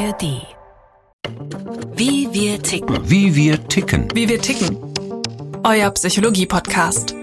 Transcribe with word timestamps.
ARD. 0.00 0.46
Wie 1.94 2.32
wir 2.32 2.62
ticken. 2.62 3.10
Wie 3.10 3.34
wir 3.34 3.68
ticken. 3.68 4.08
Wie 4.14 4.28
wir 4.30 4.40
ticken. 4.40 4.78
Euer 5.62 5.90
Psychologie-Podcast. 5.90 7.14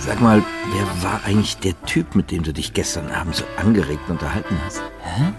Sag 0.00 0.20
mal, 0.20 0.42
wer 0.72 1.02
war 1.04 1.20
eigentlich 1.24 1.56
der 1.58 1.80
Typ, 1.82 2.16
mit 2.16 2.32
dem 2.32 2.42
du 2.42 2.52
dich 2.52 2.72
gestern 2.72 3.12
Abend 3.12 3.36
so 3.36 3.44
angeregt 3.58 4.08
unterhalten 4.08 4.56
hast? 4.64 4.82
Hä? 5.02 5.32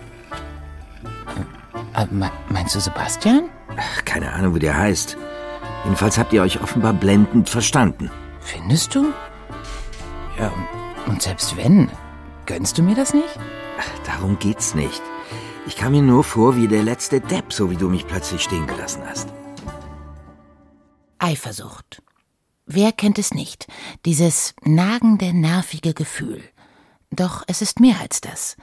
Äh, 1.96 2.08
meinst 2.50 2.74
du 2.74 2.80
Sebastian? 2.80 3.50
Ach, 3.76 4.06
keine 4.06 4.32
Ahnung, 4.32 4.56
wie 4.56 4.60
der 4.60 4.78
heißt. 4.78 5.18
Jedenfalls 5.84 6.18
habt 6.18 6.34
ihr 6.34 6.42
euch 6.42 6.62
offenbar 6.62 6.94
blendend 6.94 7.50
verstanden. 7.50 8.10
Findest 8.40 8.96
du? 8.96 9.14
Ja, 10.40 10.48
und, 10.48 11.12
und 11.12 11.22
selbst 11.22 11.58
wenn, 11.58 11.90
gönnst 12.46 12.78
du 12.78 12.84
mir 12.84 12.96
das 12.96 13.14
nicht? 13.14 13.40
Ach, 13.80 14.00
darum 14.06 14.40
geht's 14.40 14.76
nicht. 14.76 15.02
Ich 15.66 15.76
kam 15.76 15.92
mir 15.92 16.02
nur 16.02 16.24
vor 16.24 16.56
wie 16.56 16.68
der 16.68 16.84
letzte 16.84 17.22
Depp, 17.22 17.54
so 17.54 17.70
wie 17.70 17.78
du 17.78 17.90
mich 17.90 18.08
plötzlich 18.08 18.42
stehen 18.42 18.68
gelassen 18.68 19.04
hast. 19.08 19.30
Eifersucht. 21.20 22.02
Wer 22.66 22.92
kennt 22.92 23.20
es 23.20 23.34
nicht? 23.34 23.68
Dieses 24.06 24.56
nagende, 24.64 25.34
nervige 25.34 25.94
Gefühl. 25.94 26.42
Doch 27.12 27.44
es 27.48 27.62
ist 27.62 27.80
mehr 27.80 28.00
als 28.02 28.22
das. 28.22 28.58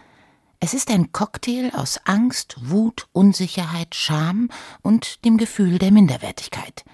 Es 0.59 0.75
ist 0.75 0.91
ein 0.91 1.13
Cocktail 1.13 1.71
aus 1.75 2.01
Angst, 2.05 2.57
Wut, 2.61 3.09
Unsicherheit, 3.13 3.95
Scham 3.95 4.51
und 4.83 5.25
dem 5.25 5.39
Gefühl 5.39 5.79
der 5.79 5.91
Minderwertigkeit. 5.91 6.85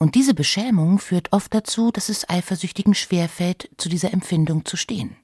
Und 0.00 0.14
diese 0.14 0.32
Beschämung 0.32 1.00
führt 1.00 1.32
oft 1.32 1.52
dazu, 1.52 1.90
dass 1.90 2.08
es 2.08 2.28
Eifersüchtigen 2.28 2.94
schwerfällt, 2.94 3.68
zu 3.78 3.88
dieser 3.88 4.12
Empfindung 4.12 4.64
zu 4.64 4.76
stehen. 4.76 5.16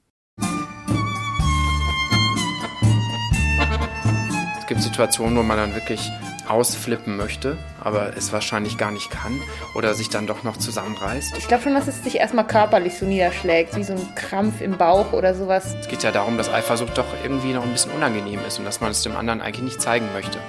Es 4.59 4.67
gibt 4.67 4.81
Situationen, 4.81 5.37
wo 5.37 5.43
man 5.43 5.55
dann 5.55 5.75
wirklich 5.75 6.11
ausflippen 6.49 7.15
möchte, 7.15 7.57
aber 7.81 8.17
es 8.17 8.33
wahrscheinlich 8.33 8.77
gar 8.77 8.91
nicht 8.91 9.09
kann 9.09 9.39
oder 9.75 9.93
sich 9.93 10.09
dann 10.09 10.27
doch 10.27 10.43
noch 10.43 10.57
zusammenreißt. 10.57 11.37
Ich 11.37 11.47
glaube 11.47 11.63
schon, 11.63 11.73
dass 11.73 11.87
es 11.87 12.03
sich 12.03 12.15
erstmal 12.15 12.45
körperlich 12.45 12.95
so 12.97 13.05
niederschlägt, 13.05 13.77
wie 13.77 13.83
so 13.83 13.93
ein 13.93 14.15
Krampf 14.15 14.59
im 14.59 14.77
Bauch 14.77 15.13
oder 15.13 15.35
sowas. 15.35 15.73
Es 15.79 15.87
geht 15.87 16.03
ja 16.03 16.11
darum, 16.11 16.37
dass 16.37 16.49
Eifersucht 16.49 16.97
doch 16.97 17.07
irgendwie 17.23 17.53
noch 17.53 17.63
ein 17.63 17.71
bisschen 17.71 17.93
unangenehm 17.93 18.41
ist 18.45 18.59
und 18.59 18.65
dass 18.65 18.81
man 18.81 18.91
es 18.91 19.03
dem 19.03 19.15
anderen 19.15 19.39
eigentlich 19.39 19.63
nicht 19.63 19.81
zeigen 19.81 20.11
möchte. 20.13 20.39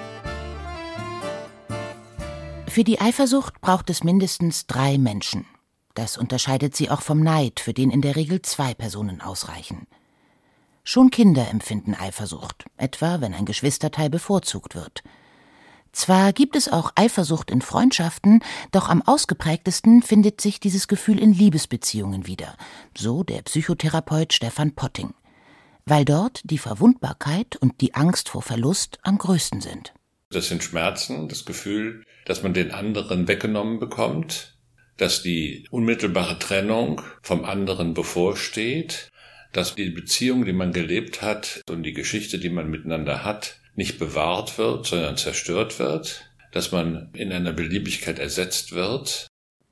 Für 2.77 2.85
die 2.85 3.01
Eifersucht 3.01 3.63
braucht 3.63 3.89
es 3.89 4.05
mindestens 4.05 4.67
drei 4.67 4.99
Menschen. 4.99 5.47
Das 5.95 6.19
unterscheidet 6.19 6.77
sie 6.77 6.91
auch 6.91 7.01
vom 7.01 7.23
Neid, 7.23 7.59
für 7.59 7.73
den 7.73 7.91
in 7.91 8.03
der 8.03 8.17
Regel 8.17 8.43
zwei 8.43 8.75
Personen 8.75 9.23
ausreichen. 9.23 9.87
Schon 10.85 11.09
Kinder 11.09 11.49
empfinden 11.49 11.95
Eifersucht, 11.95 12.67
etwa 12.77 13.23
wenn 13.23 13.33
ein 13.33 13.47
Geschwisterteil 13.47 14.11
bevorzugt 14.11 14.75
wird. 14.75 15.03
Zwar 15.93 16.35
gibt 16.35 16.55
es 16.55 16.71
auch 16.71 16.93
Eifersucht 16.97 17.51
in 17.51 17.63
Freundschaften, 17.63 18.45
doch 18.73 18.91
am 18.91 19.01
ausgeprägtesten 19.01 20.03
findet 20.03 20.43
sich 20.43 20.61
dieses 20.61 20.87
Gefühl 20.87 21.19
in 21.19 21.33
Liebesbeziehungen 21.33 22.27
wieder, 22.27 22.59
so 22.95 23.23
der 23.23 23.41
Psychotherapeut 23.41 24.35
Stefan 24.35 24.75
Potting, 24.75 25.15
weil 25.87 26.05
dort 26.05 26.43
die 26.45 26.59
Verwundbarkeit 26.59 27.57
und 27.57 27.81
die 27.81 27.95
Angst 27.95 28.29
vor 28.29 28.43
Verlust 28.43 28.99
am 29.03 29.17
größten 29.17 29.63
sind. 29.63 29.95
Das 30.37 30.49
sind 30.49 30.63
Schmerzen, 30.63 31.29
das 31.29 31.47
Gefühl, 31.47 32.05
dass 32.27 32.43
man 32.43 32.53
den 32.53 32.71
anderen 32.71 33.27
weggenommen 33.27 33.79
bekommt, 33.79 34.59
dass 34.99 35.23
die 35.23 35.67
unmittelbare 35.71 36.39
Trennung 36.39 37.01
vom 37.23 37.43
anderen 37.47 37.95
bevorsteht, 37.95 39.09
dass 39.55 39.77
die 39.77 39.89
Beziehung, 39.89 40.45
die 40.45 40.53
man 40.53 40.75
gelebt 40.75 41.23
hat 41.23 41.63
und 41.71 41.85
die 41.85 41.95
Geschichte, 41.95 42.39
die 42.39 42.51
man 42.51 42.69
miteinander 42.69 43.25
hat, 43.25 43.61
nicht 43.77 43.99
bewahrt 43.99 44.59
wird, 44.59 44.85
sondern 44.85 45.17
zerstört 45.17 45.79
wird, 45.79 46.31
dass 46.53 46.71
man 46.71 47.09
in 47.15 47.33
einer 47.33 47.55
Beliebigkeit 47.55 48.19
ersetzt 48.19 48.73
wird. 48.73 49.29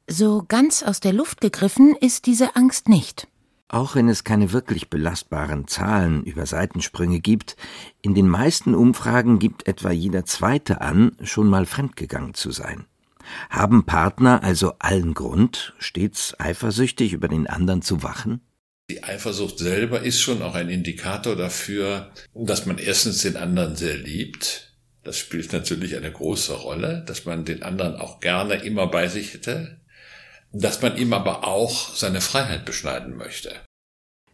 So 0.09 0.47
ganz 0.49 0.83
aus 0.83 0.99
der 0.99 1.13
Luft 1.13 1.43
gegriffen 1.43 1.95
ist 2.01 2.25
diese 2.25 2.57
Angst 2.57 2.89
nicht. 2.89 3.29
Auch 3.75 3.97
wenn 3.97 4.09
es 4.09 4.23
keine 4.23 4.53
wirklich 4.53 4.89
belastbaren 4.89 5.67
Zahlen 5.67 6.23
über 6.23 6.47
Seitensprünge 6.47 7.19
gibt, 7.19 7.57
in 8.03 8.15
den 8.15 8.29
meisten 8.29 8.73
Umfragen 8.73 9.41
gibt 9.41 9.67
etwa 9.67 9.91
jeder 9.91 10.25
Zweite 10.25 10.81
an, 10.81 11.17
schon 11.25 11.49
mal 11.49 11.67
fremdgegangen 11.67 12.35
zu 12.35 12.53
sein. 12.53 12.85
Haben 13.51 13.85
Partner 13.85 14.45
also 14.45 14.75
allen 14.79 15.13
Grund, 15.13 15.75
stets 15.81 16.39
eifersüchtig 16.39 17.15
über 17.15 17.27
den 17.27 17.49
anderen 17.49 17.83
zu 17.83 18.05
wachen? 18.05 18.43
Die 18.91 19.03
Eifersucht 19.03 19.59
selber 19.59 20.03
ist 20.03 20.21
schon 20.21 20.41
auch 20.41 20.55
ein 20.55 20.69
Indikator 20.69 21.35
dafür, 21.35 22.13
dass 22.33 22.67
man 22.67 22.79
erstens 22.79 23.23
den 23.23 23.37
anderen 23.37 23.75
sehr 23.75 23.97
liebt. 23.97 24.73
Das 25.03 25.19
spielt 25.19 25.53
natürlich 25.53 25.97
eine 25.97 26.13
große 26.13 26.53
Rolle, 26.53 27.03
dass 27.09 27.25
man 27.25 27.45
den 27.45 27.65
anderen 27.65 27.97
auch 27.97 28.21
gerne 28.21 28.55
immer 28.55 28.87
bei 28.87 29.09
sich 29.09 29.35
hätte 29.35 29.81
dass 30.55 30.81
man 30.81 30.97
ihm 30.97 31.13
aber 31.13 31.45
auch 31.45 31.95
seine 31.95 32.21
Freiheit 32.21 32.65
beschneiden 32.65 33.17
möchte. 33.17 33.61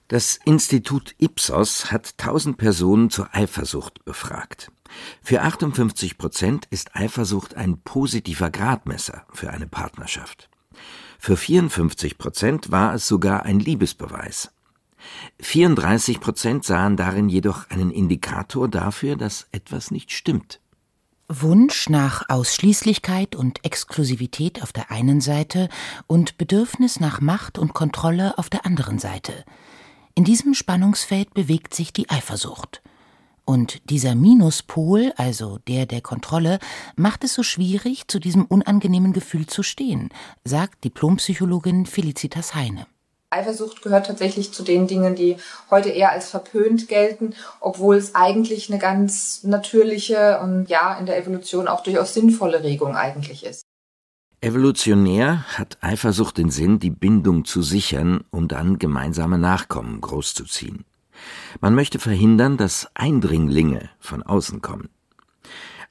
Das 0.09 0.39
Institut 0.45 1.15
Ipsos 1.19 1.91
hat 1.91 2.15
1000 2.19 2.59
Personen 2.59 3.11
zur 3.11 3.35
Eifersucht 3.35 4.05
befragt. 4.05 4.71
Für 5.23 5.43
58 5.43 6.19
Prozent 6.19 6.67
ist 6.71 6.95
Eifersucht 6.95 7.55
ein 7.55 7.81
positiver 7.81 8.51
Gradmesser 8.51 9.25
für 9.33 9.51
eine 9.51 9.67
Partnerschaft. 9.67 10.51
Für 11.19 11.37
54 11.37 12.19
Prozent 12.19 12.71
war 12.71 12.95
es 12.95 13.07
sogar 13.07 13.45
ein 13.45 13.61
Liebesbeweis. 13.61 14.51
34 15.41 16.21
Prozent 16.21 16.65
sahen 16.65 16.97
darin 16.97 17.29
jedoch 17.29 17.71
einen 17.71 17.91
Indikator 17.91 18.69
dafür, 18.69 19.17
dass 19.17 19.47
etwas 19.53 19.91
nicht 19.91 20.13
stimmt. 20.13 20.60
Wunsch 21.33 21.89
nach 21.89 22.29
Ausschließlichkeit 22.29 23.37
und 23.37 23.65
Exklusivität 23.65 24.65
auf 24.65 24.73
der 24.73 24.91
einen 24.91 25.21
Seite 25.21 25.69
und 26.09 26.39
Bedürfnis 26.39 26.99
nach 26.99 27.21
Macht 27.21 27.57
und 27.57 27.73
Kontrolle 27.73 28.37
auf 28.37 28.51
der 28.51 28.67
anderen 28.67 28.99
Seite. 28.99 29.45
In 30.17 30.25
diesem 30.25 30.55
Spannungsfeld 30.55 31.33
bewegt 31.33 31.73
sich 31.73 31.93
die 31.93 32.11
Eifersucht. 32.11 32.83
Und 33.45 33.81
dieser 33.91 34.17
Minuspol, 34.17 35.13
also 35.17 35.59
der 35.69 35.87
der 35.87 36.01
Kontrolle, 36.01 36.59
macht 36.97 37.23
es 37.23 37.35
so 37.35 37.45
schwierig, 37.45 38.09
zu 38.09 38.19
diesem 38.19 38.45
unangenehmen 38.45 39.13
Gefühl 39.13 39.47
zu 39.47 39.63
stehen, 39.63 40.09
sagt 40.45 40.83
Diplompsychologin 40.83 41.87
Felicitas 41.87 42.57
Heine. 42.57 42.89
Eifersucht 43.31 43.83
gehört 43.83 44.07
tatsächlich 44.07 44.53
zu 44.53 44.65
den 44.65 44.89
Dingen, 44.89 45.15
die 45.15 45.37
heute 45.71 45.91
eher 45.91 46.11
als 46.11 46.31
verpönt 46.31 46.89
gelten, 46.89 47.35
obwohl 47.61 47.97
es 47.97 48.17
eigentlich 48.17 48.69
eine 48.71 48.81
ganz 48.81 49.45
natürliche 49.45 50.41
und 50.41 50.69
ja, 50.69 50.99
in 50.99 51.07
der 51.07 51.17
Evolution 51.17 51.69
auch 51.69 51.83
durchaus 51.83 52.13
sinnvolle 52.13 52.65
Regung 52.65 52.97
eigentlich 52.97 53.45
ist. 53.45 53.63
Evolutionär 54.41 55.45
hat 55.57 55.79
Eifersucht 55.81 56.39
den 56.39 56.51
Sinn, 56.51 56.81
die 56.81 56.91
Bindung 56.91 57.45
zu 57.45 57.63
sichern, 57.63 58.25
um 58.31 58.49
dann 58.49 58.79
gemeinsame 58.79 59.39
Nachkommen 59.39 60.01
großzuziehen. 60.01 60.85
Man 61.61 61.75
möchte 61.75 61.99
verhindern, 61.99 62.57
dass 62.57 62.89
Eindringlinge 62.95 63.91
von 64.01 64.23
außen 64.23 64.63
kommen. 64.63 64.89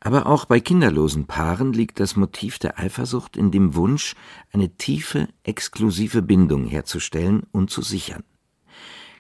Aber 0.02 0.28
auch 0.28 0.46
bei 0.46 0.60
kinderlosen 0.60 1.26
Paaren 1.26 1.74
liegt 1.74 2.00
das 2.00 2.16
Motiv 2.16 2.58
der 2.58 2.80
Eifersucht 2.80 3.36
in 3.36 3.52
dem 3.52 3.76
Wunsch, 3.76 4.16
eine 4.54 4.70
tiefe, 4.70 5.28
exklusive 5.44 6.22
Bindung 6.22 6.66
herzustellen 6.66 7.44
und 7.52 7.70
zu 7.70 7.82
sichern. 7.82 8.24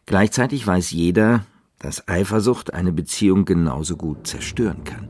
Gleichzeitig 0.05 0.65
weiß 0.65 0.91
jeder, 0.91 1.45
dass 1.79 2.07
Eifersucht 2.07 2.73
eine 2.73 2.93
Beziehung 2.93 3.45
genauso 3.45 3.97
gut 3.97 4.25
zerstören 4.25 4.83
kann. 4.83 5.09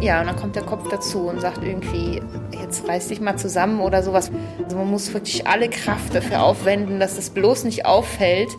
Ja, 0.00 0.20
und 0.20 0.26
dann 0.26 0.36
kommt 0.36 0.54
der 0.54 0.64
Kopf 0.64 0.88
dazu 0.88 1.20
und 1.28 1.40
sagt 1.40 1.64
irgendwie, 1.64 2.20
jetzt 2.52 2.86
reiß 2.86 3.08
dich 3.08 3.20
mal 3.20 3.36
zusammen 3.36 3.80
oder 3.80 4.02
sowas. 4.02 4.30
Also 4.62 4.76
man 4.76 4.88
muss 4.88 5.12
wirklich 5.12 5.46
alle 5.46 5.68
Kraft 5.68 6.14
dafür 6.14 6.42
aufwenden, 6.42 7.00
dass 7.00 7.16
das 7.16 7.30
bloß 7.30 7.64
nicht 7.64 7.86
auffällt 7.86 8.50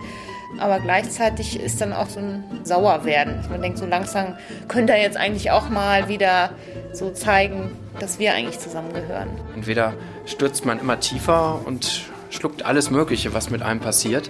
aber 0.58 0.80
gleichzeitig 0.80 1.60
ist 1.60 1.80
dann 1.82 1.94
auch 1.94 2.08
so 2.10 2.20
ein 2.20 2.44
Sauerwerden. 2.64 3.46
Man 3.50 3.62
denkt 3.62 3.78
so 3.78 3.86
langsam, 3.86 4.36
könnte 4.68 4.94
er 4.94 5.02
jetzt 5.02 5.18
eigentlich 5.18 5.52
auch 5.52 5.70
mal 5.70 6.10
wieder 6.10 6.52
so 6.92 7.12
zeigen, 7.12 7.72
dass 8.00 8.20
wir 8.20 8.34
eigentlich 8.34 8.60
zusammengehören. 8.60 9.30
Entweder 9.56 9.94
stürzt 10.26 10.66
man 10.66 10.80
immer 10.80 11.00
tiefer 11.00 11.62
und 11.66 12.04
schluckt 12.30 12.66
alles 12.66 12.90
Mögliche, 12.90 13.34
was 13.34 13.50
mit 13.50 13.62
einem 13.62 13.80
passiert. 13.80 14.30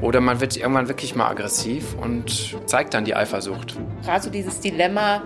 Oder 0.00 0.20
man 0.20 0.40
wird 0.40 0.56
irgendwann 0.56 0.88
wirklich 0.88 1.14
mal 1.14 1.28
aggressiv 1.28 1.94
und 2.00 2.56
zeigt 2.66 2.94
dann 2.94 3.04
die 3.04 3.14
Eifersucht. 3.14 3.76
Gerade 4.04 4.22
so 4.22 4.30
dieses 4.30 4.60
Dilemma, 4.60 5.22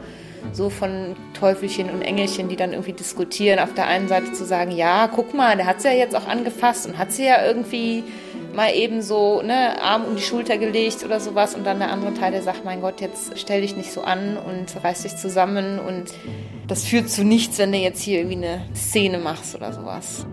so 0.53 0.69
von 0.71 1.17
Teufelchen 1.39 1.91
und 1.91 2.03
Engelchen, 2.03 2.49
die 2.49 2.57
dann 2.57 2.73
irgendwie 2.73 2.93
diskutieren. 2.93 3.59
Auf 3.59 3.75
der 3.75 3.87
einen 3.87 4.09
Seite 4.09 4.33
zu 4.33 4.45
sagen, 4.45 4.71
ja, 4.71 5.09
guck 5.09 5.35
mal, 5.35 5.57
der 5.57 5.67
hat 5.67 5.81
sie 5.81 5.89
ja 5.89 5.95
jetzt 5.95 6.17
auch 6.17 6.27
angefasst 6.27 6.87
und 6.87 6.99
hat 6.99 7.13
sie 7.13 7.25
ja 7.27 7.45
irgendwie 7.47 8.05
mal 8.55 8.75
eben 8.75 9.03
so 9.03 9.43
ne, 9.43 9.81
Arm 9.83 10.05
um 10.05 10.17
die 10.17 10.23
Schulter 10.23 10.59
gelegt 10.59 11.05
oder 11.05 11.21
sowas 11.21 11.55
und 11.55 11.65
dann 11.65 11.79
der 11.79 11.91
andere 11.91 12.15
Teil, 12.15 12.33
der 12.33 12.43
sagt, 12.43 12.65
mein 12.65 12.81
Gott, 12.81 13.01
jetzt 13.01 13.39
stell 13.39 13.61
dich 13.61 13.77
nicht 13.77 13.93
so 13.93 14.03
an 14.03 14.37
und 14.37 14.83
reiß 14.83 15.03
dich 15.03 15.17
zusammen 15.17 15.79
und 15.79 16.07
das 16.67 16.85
führt 16.85 17.11
zu 17.11 17.25
nichts, 17.25 17.59
wenn 17.59 17.73
du 17.73 17.79
jetzt 17.79 18.01
hier 18.01 18.19
irgendwie 18.19 18.45
eine 18.45 18.67
Szene 18.75 19.19
machst 19.19 19.55
oder 19.55 19.73
sowas. 19.73 20.27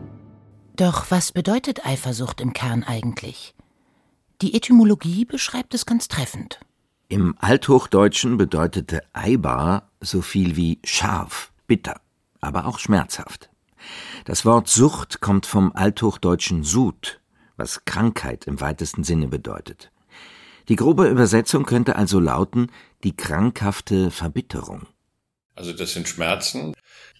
Doch 0.75 1.11
was 1.11 1.31
bedeutet 1.31 1.85
Eifersucht 1.85 2.41
im 2.41 2.53
Kern 2.53 2.83
eigentlich? 2.83 3.53
Die 4.41 4.55
Etymologie 4.55 5.25
beschreibt 5.25 5.73
es 5.73 5.85
ganz 5.85 6.07
treffend. 6.07 6.59
Im 7.09 7.35
Althochdeutschen 7.39 8.37
bedeutete 8.37 9.03
Eibar 9.13 9.89
so 9.99 10.21
viel 10.21 10.55
wie 10.55 10.79
scharf, 10.83 11.51
bitter, 11.67 12.01
aber 12.39 12.65
auch 12.65 12.79
schmerzhaft. 12.79 13.49
Das 14.25 14.45
Wort 14.45 14.67
Sucht 14.67 15.21
kommt 15.21 15.45
vom 15.45 15.71
althochdeutschen 15.75 16.63
Sud, 16.63 17.20
was 17.61 17.85
Krankheit 17.85 18.47
im 18.47 18.59
weitesten 18.59 19.03
Sinne 19.03 19.27
bedeutet. 19.27 19.91
Die 20.67 20.75
grobe 20.75 21.07
Übersetzung 21.07 21.63
könnte 21.63 21.95
also 21.95 22.19
lauten 22.19 22.71
die 23.03 23.15
krankhafte 23.15 24.09
Verbitterung. 24.09 24.87
Also 25.53 25.71
das 25.71 25.93
sind 25.93 26.07
Schmerzen, 26.07 26.73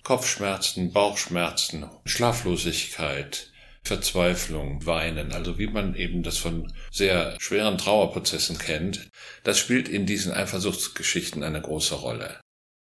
Kopfschmerzen, 0.03 0.93
Bauchschmerzen, 0.93 1.85
Schlaflosigkeit, 2.05 3.51
Verzweiflung, 3.83 4.83
Weinen, 4.87 5.31
also 5.31 5.59
wie 5.59 5.67
man 5.67 5.93
eben 5.93 6.23
das 6.23 6.37
von 6.37 6.73
sehr 6.91 7.35
schweren 7.39 7.77
Trauerprozessen 7.77 8.57
kennt, 8.57 9.09
das 9.43 9.59
spielt 9.59 9.89
in 9.89 10.07
diesen 10.07 10.31
Eifersuchtsgeschichten 10.31 11.43
eine 11.43 11.61
große 11.61 11.95
Rolle. 11.95 12.39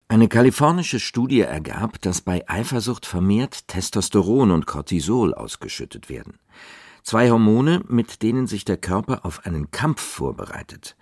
Eine 0.09 0.29
kalifornische 0.29 0.99
Studie 0.99 1.43
ergab, 1.43 2.01
dass 2.03 2.23
bei 2.23 2.49
Eifersucht 2.49 3.07
vermehrt 3.07 3.69
Testosteron 3.69 4.51
und 4.51 4.67
Cortisol 4.67 5.33
ausgeschüttet 5.33 6.09
werden. 6.09 6.41
Zwei 7.07 7.31
Hormone, 7.31 7.85
mit 7.87 8.25
denen 8.25 8.49
sich 8.49 8.65
der 8.65 8.79
Körper 8.79 9.25
auf 9.25 9.47
einen 9.47 9.71
Kampf 9.71 10.01
vorbereitet. 10.03 10.97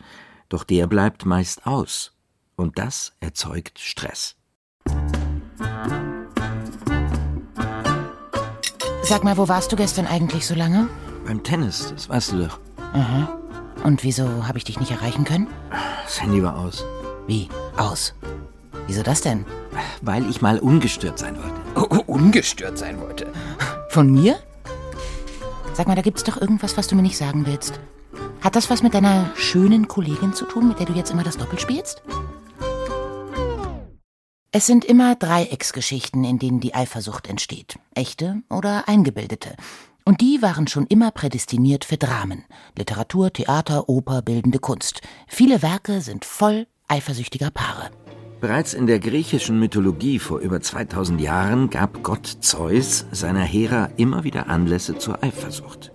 Doch 0.51 0.62
der 0.62 0.87
bleibt 0.87 1.25
meist 1.25 1.67
aus. 1.67 2.12
Und 2.56 2.79
das 2.79 3.15
erzeugt 3.21 3.79
Stress. 3.79 4.37
Sag 9.03 9.25
mal, 9.25 9.39
wo 9.39 9.49
warst 9.49 9.73
du 9.73 9.77
gestern 9.77 10.06
eigentlich 10.06 10.47
so 10.47 10.55
lange? 10.55 10.91
Beim 11.25 11.43
Tennis, 11.43 11.89
das 11.95 12.06
weißt 12.11 12.33
du 12.33 12.49
doch. 12.49 12.61
Aha. 12.93 13.39
Und 13.83 14.05
wieso 14.05 14.47
habe 14.47 14.59
ich 14.59 14.65
dich 14.65 14.79
nicht 14.79 14.91
erreichen 14.91 15.25
können? 15.25 15.47
Das 16.05 16.21
Handy 16.21 16.43
war 16.43 16.59
aus. 16.59 16.85
Wie? 17.27 17.49
Aus? 17.79 18.12
Wieso 18.87 19.03
das 19.03 19.23
denn? 19.23 19.47
Weil 20.03 20.29
ich 20.29 20.43
mal 20.43 20.59
ungestört 20.59 21.19
sein 21.19 21.39
wollte. 21.39 21.61
Oh, 21.77 21.87
oh, 21.89 22.12
ungestört 22.12 22.77
sein 22.77 23.01
wollte? 23.01 23.33
Von 23.89 24.12
mir? 24.12 24.37
Sag 25.75 25.88
mal, 25.88 25.97
da 25.97 26.03
gibt's 26.03 26.23
doch 26.23 26.41
irgendwas, 26.41 26.76
was 26.76 26.87
du 26.87 26.94
mir 26.94 27.03
nicht 27.03 27.17
sagen 27.17 27.47
willst. 27.47 27.81
Hat 28.41 28.55
das 28.55 28.71
was 28.71 28.85
mit 28.85 28.94
deiner 28.94 29.31
schönen 29.35 29.88
Kollegin 29.88 30.32
zu 30.32 30.44
tun, 30.44 30.69
mit 30.69 30.79
der 30.79 30.87
du 30.87 30.93
jetzt 30.93 31.11
immer 31.11 31.25
das 31.25 31.37
Doppel 31.37 31.59
spielst? 31.59 32.03
Es 34.53 34.67
sind 34.67 34.85
immer 34.85 35.17
Dreiecksgeschichten, 35.17 36.23
in 36.23 36.38
denen 36.38 36.61
die 36.61 36.76
Eifersucht 36.76 37.26
entsteht. 37.26 37.76
Echte 37.93 38.43
oder 38.49 38.87
eingebildete. 38.87 39.56
Und 40.05 40.21
die 40.21 40.43
waren 40.43 40.69
schon 40.69 40.87
immer 40.87 41.11
prädestiniert 41.11 41.85
für 41.85 41.97
Dramen. 41.97 42.44
Literatur, 42.79 43.32
Theater, 43.32 43.88
Oper, 43.88 44.23
bildende 44.23 44.61
Kunst. 44.61 45.00
Viele 45.27 45.61
Werke 45.61 46.00
sind 46.03 46.25
voll 46.25 46.69
eifersüchtiger 46.87 47.50
Paare. 47.50 47.91
Bereits 48.44 48.75
in 48.75 48.87
der 48.87 48.99
griechischen 48.99 49.58
Mythologie 49.58 50.19
vor 50.19 50.38
über 50.38 50.61
2000 50.61 51.19
Jahren 51.19 51.70
gab 51.70 52.02
Gott 52.02 52.26
Zeus 52.41 53.06
seiner 53.11 53.41
Hera 53.41 53.88
immer 53.96 54.23
wieder 54.23 54.50
Anlässe 54.50 54.99
zur 54.99 55.25
Eifersucht. 55.25 55.93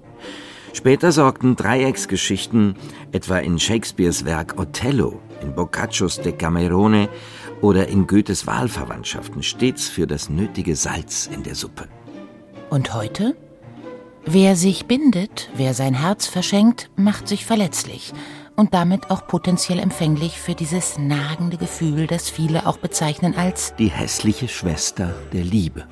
Später 0.73 1.11
sorgten 1.11 1.55
Dreiecksgeschichten, 1.55 2.73
etwa 3.11 3.37
in 3.37 3.59
Shakespeares 3.59 4.25
Werk 4.25 4.59
Othello, 4.59 5.19
in 5.43 5.53
Boccaccios 5.53 6.21
Decamerone 6.21 7.09
oder 7.61 7.87
in 7.87 8.07
Goethes 8.07 8.47
Wahlverwandtschaften 8.47 9.43
stets 9.43 9.87
für 9.87 10.07
das 10.07 10.31
nötige 10.31 10.75
Salz 10.75 11.29
in 11.31 11.43
der 11.43 11.53
Suppe. 11.53 11.87
Und 12.71 12.95
heute? 12.95 13.35
Wer 14.25 14.55
sich 14.55 14.87
bindet, 14.87 15.51
wer 15.55 15.75
sein 15.75 15.93
Herz 15.93 16.25
verschenkt, 16.25 16.89
macht 16.95 17.27
sich 17.27 17.45
verletzlich 17.45 18.11
und 18.59 18.73
damit 18.73 19.09
auch 19.09 19.25
potenziell 19.25 19.79
empfänglich 19.79 20.37
für 20.37 20.53
dieses 20.53 20.97
nagende 20.97 21.55
Gefühl, 21.55 22.07
das 22.07 22.29
viele 22.29 22.67
auch 22.67 22.77
bezeichnen 22.77 23.37
als 23.37 23.73
die 23.77 23.87
hässliche 23.87 24.49
Schwester 24.49 25.15
der 25.31 25.43
Liebe. 25.43 25.87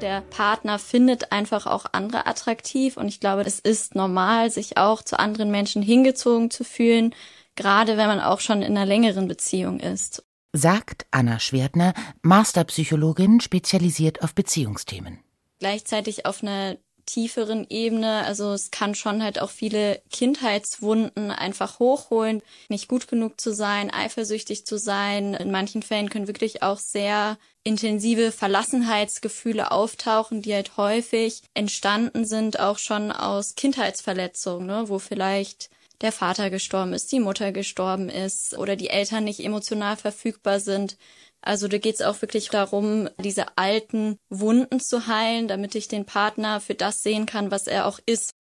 der 0.00 0.20
Partner 0.20 0.78
findet 0.78 1.32
einfach 1.32 1.66
auch 1.66 1.86
andere 1.90 2.26
attraktiv 2.28 2.96
und 2.96 3.08
ich 3.08 3.18
glaube, 3.18 3.42
es 3.42 3.58
ist 3.58 3.96
normal, 3.96 4.48
sich 4.48 4.76
auch 4.76 5.02
zu 5.02 5.18
anderen 5.18 5.50
Menschen 5.50 5.82
hingezogen 5.82 6.52
zu 6.52 6.62
fühlen, 6.62 7.14
gerade 7.56 7.96
wenn 7.96 8.06
man 8.06 8.20
auch 8.20 8.38
schon 8.38 8.62
in 8.62 8.76
einer 8.76 8.86
längeren 8.86 9.26
Beziehung 9.26 9.80
ist. 9.80 10.22
Sagt 10.52 11.06
Anna 11.10 11.40
Schwertner, 11.40 11.94
Masterpsychologin, 12.22 13.40
spezialisiert 13.40 14.22
auf 14.22 14.36
Beziehungsthemen. 14.36 15.23
Gleichzeitig 15.58 16.26
auf 16.26 16.42
einer 16.42 16.76
tieferen 17.06 17.66
Ebene. 17.68 18.24
Also 18.24 18.52
es 18.52 18.70
kann 18.70 18.94
schon 18.94 19.22
halt 19.22 19.40
auch 19.40 19.50
viele 19.50 20.00
Kindheitswunden 20.10 21.30
einfach 21.30 21.78
hochholen, 21.78 22.42
nicht 22.68 22.88
gut 22.88 23.08
genug 23.08 23.40
zu 23.40 23.52
sein, 23.52 23.90
eifersüchtig 23.90 24.66
zu 24.66 24.78
sein. 24.78 25.34
In 25.34 25.50
manchen 25.50 25.82
Fällen 25.82 26.10
können 26.10 26.28
wirklich 26.28 26.62
auch 26.62 26.78
sehr 26.78 27.38
intensive 27.62 28.32
Verlassenheitsgefühle 28.32 29.70
auftauchen, 29.70 30.42
die 30.42 30.54
halt 30.54 30.76
häufig 30.76 31.42
entstanden 31.54 32.24
sind, 32.24 32.60
auch 32.60 32.78
schon 32.78 33.10
aus 33.10 33.54
Kindheitsverletzungen, 33.54 34.66
ne, 34.66 34.84
wo 34.88 34.98
vielleicht 34.98 35.70
der 36.00 36.12
Vater 36.12 36.50
gestorben 36.50 36.92
ist, 36.92 37.12
die 37.12 37.20
Mutter 37.20 37.52
gestorben 37.52 38.08
ist 38.08 38.58
oder 38.58 38.76
die 38.76 38.90
Eltern 38.90 39.24
nicht 39.24 39.40
emotional 39.40 39.96
verfügbar 39.96 40.60
sind. 40.60 40.98
Also 41.44 41.68
da 41.68 41.78
geht 41.78 41.96
es 41.96 42.02
auch 42.02 42.20
wirklich 42.22 42.48
darum, 42.48 43.08
diese 43.18 43.58
alten 43.58 44.16
Wunden 44.30 44.80
zu 44.80 45.06
heilen, 45.06 45.46
damit 45.46 45.74
ich 45.74 45.88
den 45.88 46.06
Partner 46.06 46.60
für 46.60 46.74
das 46.74 47.02
sehen 47.02 47.26
kann, 47.26 47.50
was 47.50 47.66
er 47.66 47.86
auch 47.86 47.98
ist. 48.06 48.32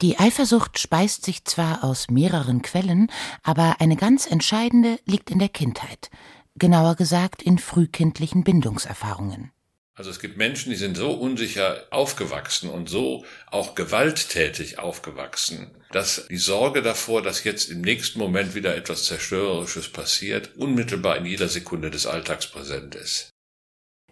Die 0.00 0.18
Eifersucht 0.18 0.78
speist 0.78 1.24
sich 1.24 1.44
zwar 1.44 1.84
aus 1.84 2.10
mehreren 2.10 2.62
Quellen, 2.62 3.08
aber 3.42 3.76
eine 3.80 3.96
ganz 3.96 4.26
entscheidende 4.26 4.98
liegt 5.04 5.30
in 5.30 5.38
der 5.38 5.50
Kindheit, 5.50 6.10
genauer 6.56 6.96
gesagt 6.96 7.42
in 7.42 7.58
frühkindlichen 7.58 8.42
Bindungserfahrungen. 8.42 9.52
Also 9.94 10.08
es 10.08 10.20
gibt 10.20 10.38
Menschen, 10.38 10.70
die 10.70 10.76
sind 10.76 10.96
so 10.96 11.10
unsicher 11.12 11.84
aufgewachsen 11.90 12.70
und 12.70 12.88
so 12.88 13.26
auch 13.50 13.74
gewalttätig 13.74 14.78
aufgewachsen, 14.78 15.70
dass 15.90 16.26
die 16.28 16.38
Sorge 16.38 16.80
davor, 16.80 17.20
dass 17.20 17.44
jetzt 17.44 17.70
im 17.70 17.82
nächsten 17.82 18.18
Moment 18.18 18.54
wieder 18.54 18.74
etwas 18.74 19.04
Zerstörerisches 19.04 19.90
passiert, 19.90 20.56
unmittelbar 20.56 21.18
in 21.18 21.26
jeder 21.26 21.48
Sekunde 21.48 21.90
des 21.90 22.06
Alltags 22.06 22.46
präsent 22.46 22.94
ist. 22.94 23.28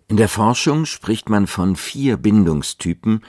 In 0.09 0.19
der 0.19 0.29
Forschung 0.29 0.85
spricht 0.85 1.31
man 1.31 1.47
von 1.47 1.77
vier 1.77 2.19
Bindungstypen, 2.19 3.25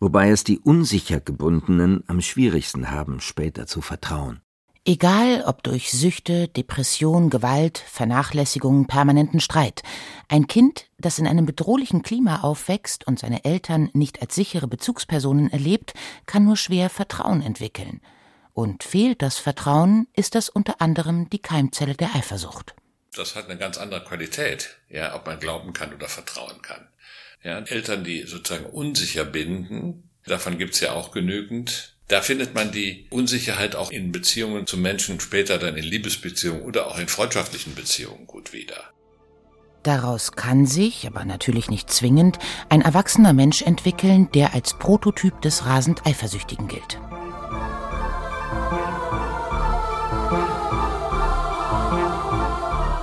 wobei 0.00 0.30
es 0.30 0.42
die 0.42 0.58
unsicher 0.58 1.20
gebundenen 1.20 2.02
am 2.08 2.20
schwierigsten 2.20 2.90
haben, 2.90 3.20
später 3.20 3.68
zu 3.68 3.80
vertrauen. 3.80 4.40
Egal 4.84 5.44
ob 5.46 5.62
durch 5.62 5.92
Süchte, 5.92 6.48
Depression, 6.48 7.30
Gewalt, 7.30 7.78
Vernachlässigung, 7.78 8.88
permanenten 8.88 9.38
Streit. 9.38 9.82
Ein 10.26 10.48
Kind, 10.48 10.86
das 10.98 11.20
in 11.20 11.28
einem 11.28 11.46
bedrohlichen 11.46 12.02
Klima 12.02 12.40
aufwächst 12.40 13.06
und 13.06 13.20
seine 13.20 13.44
Eltern 13.44 13.90
nicht 13.92 14.20
als 14.20 14.34
sichere 14.34 14.66
Bezugspersonen 14.66 15.52
erlebt, 15.52 15.94
kann 16.26 16.44
nur 16.44 16.56
schwer 16.56 16.90
Vertrauen 16.90 17.42
entwickeln. 17.42 18.00
Und 18.54 18.82
fehlt 18.82 19.22
das 19.22 19.38
Vertrauen, 19.38 20.08
ist 20.16 20.34
das 20.34 20.48
unter 20.48 20.80
anderem 20.80 21.30
die 21.30 21.38
Keimzelle 21.40 21.94
der 21.94 22.16
Eifersucht. 22.16 22.74
Das 23.14 23.36
hat 23.36 23.48
eine 23.48 23.58
ganz 23.58 23.78
andere 23.78 24.02
Qualität, 24.02 24.78
ja, 24.88 25.14
ob 25.14 25.26
man 25.26 25.38
glauben 25.38 25.72
kann 25.72 25.94
oder 25.94 26.08
vertrauen 26.08 26.60
kann. 26.60 26.88
Ja, 27.44 27.60
Eltern, 27.60 28.02
die 28.02 28.24
sozusagen 28.24 28.66
unsicher 28.66 29.24
binden, 29.24 30.10
davon 30.26 30.58
gibt's 30.58 30.80
ja 30.80 30.92
auch 30.92 31.12
genügend, 31.12 31.91
da 32.08 32.20
findet 32.20 32.54
man 32.54 32.72
die 32.72 33.06
Unsicherheit 33.10 33.74
auch 33.76 33.90
in 33.90 34.12
Beziehungen 34.12 34.66
zu 34.66 34.76
Menschen, 34.76 35.20
später 35.20 35.58
dann 35.58 35.76
in 35.76 35.84
Liebesbeziehungen 35.84 36.62
oder 36.62 36.86
auch 36.86 36.98
in 36.98 37.08
freundschaftlichen 37.08 37.74
Beziehungen 37.74 38.26
gut 38.26 38.52
wieder. 38.52 38.92
Daraus 39.82 40.32
kann 40.32 40.66
sich, 40.66 41.06
aber 41.06 41.24
natürlich 41.24 41.68
nicht 41.68 41.90
zwingend, 41.90 42.38
ein 42.68 42.82
erwachsener 42.82 43.32
Mensch 43.32 43.62
entwickeln, 43.62 44.30
der 44.32 44.54
als 44.54 44.78
Prototyp 44.78 45.40
des 45.42 45.66
rasend 45.66 46.06
Eifersüchtigen 46.06 46.68
gilt. 46.68 47.00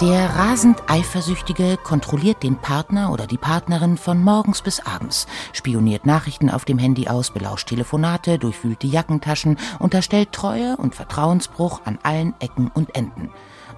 Der 0.01 0.29
rasend 0.29 0.82
Eifersüchtige 0.88 1.75
kontrolliert 1.75 2.41
den 2.41 2.56
Partner 2.56 3.12
oder 3.12 3.27
die 3.27 3.38
Partnerin 3.38 3.98
von 3.98 4.24
morgens 4.24 4.62
bis 4.62 4.79
abends, 4.79 5.27
spioniert 5.51 6.06
Nachrichten 6.06 6.50
auf 6.50 6.63
dem 6.63 6.77
Handy 6.77 7.10
aus, 7.10 7.34
belauscht 7.34 7.68
Telefonate, 7.68 8.39
durchwühlt 8.39 8.82
die 8.82 8.91
Jackentaschen, 8.91 9.60
unterstellt 9.77 10.32
Treue 10.32 10.77
und 10.77 10.96
Vertrauensbruch 10.96 11.82
an 11.84 12.00
allen 12.01 12.34
Ecken 12.39 12.72
und 12.74 12.96
Enden 12.96 13.29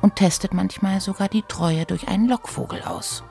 und 0.03 0.15
testet 0.15 0.53
manchmal 0.53 1.01
sogar 1.01 1.27
die 1.27 1.41
Treue 1.47 1.87
durch 1.87 2.07
einen 2.07 2.29
Lockvogel 2.29 2.83
aus. 2.83 3.23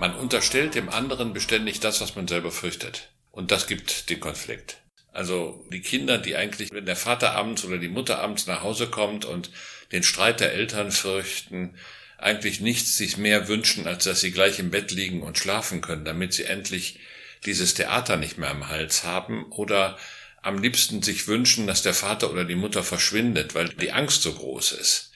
Man 0.00 0.14
unterstellt 0.14 0.74
dem 0.74 0.88
anderen 0.88 1.34
beständig 1.34 1.80
das, 1.80 2.00
was 2.00 2.16
man 2.16 2.28
selber 2.28 2.50
fürchtet. 2.50 3.10
Und 3.30 3.50
das 3.50 3.66
gibt 3.66 4.08
den 4.08 4.20
Konflikt. 4.20 4.78
Also 5.12 5.66
die 5.70 5.82
Kinder, 5.82 6.16
die 6.16 6.34
eigentlich, 6.34 6.72
wenn 6.72 6.86
der 6.86 6.96
Vater 6.96 7.32
abends 7.32 7.66
oder 7.66 7.76
die 7.76 7.88
Mutter 7.88 8.20
abends 8.20 8.46
nach 8.46 8.62
Hause 8.62 8.86
kommt 8.86 9.26
und 9.26 9.50
den 9.92 10.02
Streit 10.02 10.40
der 10.40 10.54
Eltern 10.54 10.92
fürchten, 10.92 11.74
eigentlich 12.18 12.60
nichts 12.60 12.96
sich 12.96 13.16
mehr 13.16 13.48
wünschen, 13.48 13.86
als 13.86 14.04
dass 14.04 14.20
sie 14.20 14.32
gleich 14.32 14.58
im 14.58 14.70
Bett 14.70 14.90
liegen 14.90 15.22
und 15.22 15.38
schlafen 15.38 15.80
können, 15.80 16.04
damit 16.04 16.34
sie 16.34 16.44
endlich 16.44 16.98
dieses 17.46 17.74
Theater 17.74 18.16
nicht 18.16 18.36
mehr 18.38 18.50
am 18.50 18.68
Hals 18.68 19.04
haben 19.04 19.44
oder 19.52 19.96
am 20.42 20.58
liebsten 20.58 21.02
sich 21.02 21.28
wünschen, 21.28 21.66
dass 21.66 21.82
der 21.82 21.94
Vater 21.94 22.30
oder 22.30 22.44
die 22.44 22.56
Mutter 22.56 22.82
verschwindet, 22.82 23.54
weil 23.54 23.68
die 23.68 23.92
Angst 23.92 24.22
so 24.22 24.32
groß 24.32 24.72
ist. 24.72 25.12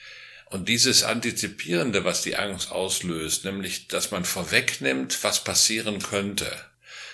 Und 0.49 0.69
dieses 0.69 1.03
Antizipierende, 1.03 2.05
was 2.05 2.21
die 2.21 2.35
Angst 2.35 2.71
auslöst, 2.71 3.43
nämlich, 3.43 3.87
dass 3.87 4.11
man 4.11 4.23
vorwegnimmt, 4.23 5.23
was 5.23 5.43
passieren 5.43 6.01
könnte, 6.01 6.51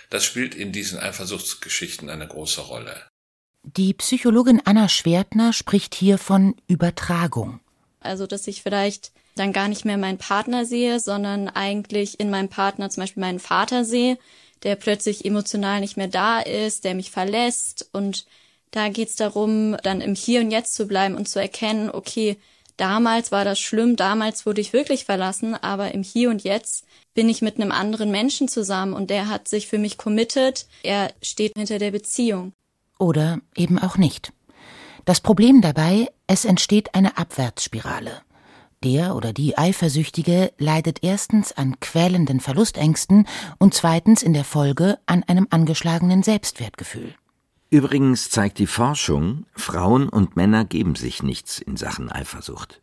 das 0.10 0.26
spielt 0.26 0.56
in 0.56 0.72
diesen 0.72 1.00
Eifersuchtsgeschichten 1.00 2.10
eine 2.10 2.28
große 2.28 2.62
Rolle. 2.62 3.08
Die 3.64 3.94
Psychologin 3.94 4.62
Anna 4.66 4.90
Schwertner 4.90 5.54
spricht 5.54 5.96
hier 5.96 6.18
von 6.18 6.56
Übertragung. 6.68 7.62
Also, 8.00 8.28
dass 8.28 8.48
ich 8.48 8.62
vielleicht 8.62 9.12
dann 9.36 9.54
gar 9.54 9.68
nicht 9.68 9.86
mehr 9.86 9.98
meinen 9.98 10.18
Partner 10.18 10.66
sehe, 10.66 11.00
sondern 11.00 11.50
eigentlich 11.50 12.20
in 12.20 12.30
meinem 12.30 12.50
Partner 12.50 12.90
zum 12.90 13.04
Beispiel 13.04 13.22
meinen 13.22 13.40
Vater 13.40 13.86
sehe, 13.86 14.18
der 14.64 14.76
plötzlich 14.76 15.26
emotional 15.26 15.80
nicht 15.80 15.98
mehr 15.98 16.08
da 16.08 16.40
ist, 16.40 16.84
der 16.84 16.96
mich 16.96 17.12
verlässt. 17.12 17.90
Und 17.94 18.26
da 18.72 18.90
geht's 18.90 19.16
darum, 19.16 19.78
dann 19.84 20.02
im 20.02 20.16
Hier 20.16 20.42
und 20.42 20.52
Jetzt 20.52 20.76
zu 20.76 20.88
bleiben 20.88 21.16
und 21.16 21.30
zu 21.30 21.40
erkennen, 21.40 21.90
okay, 21.90 22.38
damals 22.78 23.32
war 23.32 23.46
das 23.46 23.60
schlimm, 23.60 23.96
damals 23.96 24.46
wurde 24.46 24.62
ich 24.62 24.74
wirklich 24.74 25.06
verlassen, 25.06 25.56
aber 25.56 25.94
im 25.94 26.04
Hier 26.04 26.30
und 26.30 26.44
Jetzt 26.44 26.86
bin 27.14 27.30
ich 27.30 27.42
mit 27.42 27.56
einem 27.56 27.72
anderen 27.72 28.12
Menschen 28.12 28.48
zusammen 28.48 28.94
und 28.94 29.10
der 29.10 29.30
hat 29.30 29.48
sich 29.48 29.68
für 29.68 29.78
mich 29.78 29.98
committed, 29.98 30.68
er 30.84 31.12
steht 31.22 31.54
hinter 31.58 31.80
der 31.80 31.92
Beziehung. 31.92 32.54
Oder 32.98 33.40
eben 33.56 33.80
auch 33.80 33.98
nicht. 33.98 34.32
Das 35.06 35.22
Problem 35.22 35.62
dabei, 35.62 36.08
es 36.28 36.46
entsteht 36.46 36.96
eine 36.96 37.18
Abwärtsspirale. 37.18 38.22
Der 38.84 39.16
oder 39.16 39.34
die 39.34 39.58
Eifersüchtige 39.58 40.54
leidet 40.58 41.00
erstens 41.04 41.52
an 41.52 41.80
quälenden 41.82 42.40
Verlustängsten 42.40 43.28
und 43.58 43.74
zweitens 43.74 44.24
in 44.24 44.34
der 44.34 44.46
Folge 44.46 44.98
an 45.06 45.24
einem 45.24 45.48
angeschlagenen 45.50 46.24
Selbstwertgefühl. 46.24 47.14
Übrigens 47.72 48.30
zeigt 48.30 48.58
die 48.58 48.68
Forschung, 48.68 49.46
Frauen 49.54 50.08
und 50.08 50.38
Männer 50.38 50.64
geben 50.64 50.96
sich 50.96 51.24
nichts 51.24 51.60
in 51.60 51.76
Sachen 51.76 52.10
Eifersucht. 52.10 52.82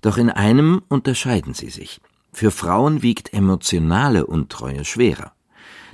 Doch 0.00 0.18
in 0.18 0.28
einem 0.28 0.82
unterscheiden 0.88 1.54
sie 1.54 1.70
sich. 1.70 2.00
Für 2.32 2.50
Frauen 2.50 3.02
wiegt 3.02 3.32
emotionale 3.32 4.26
Untreue 4.26 4.84
schwerer. 4.84 5.32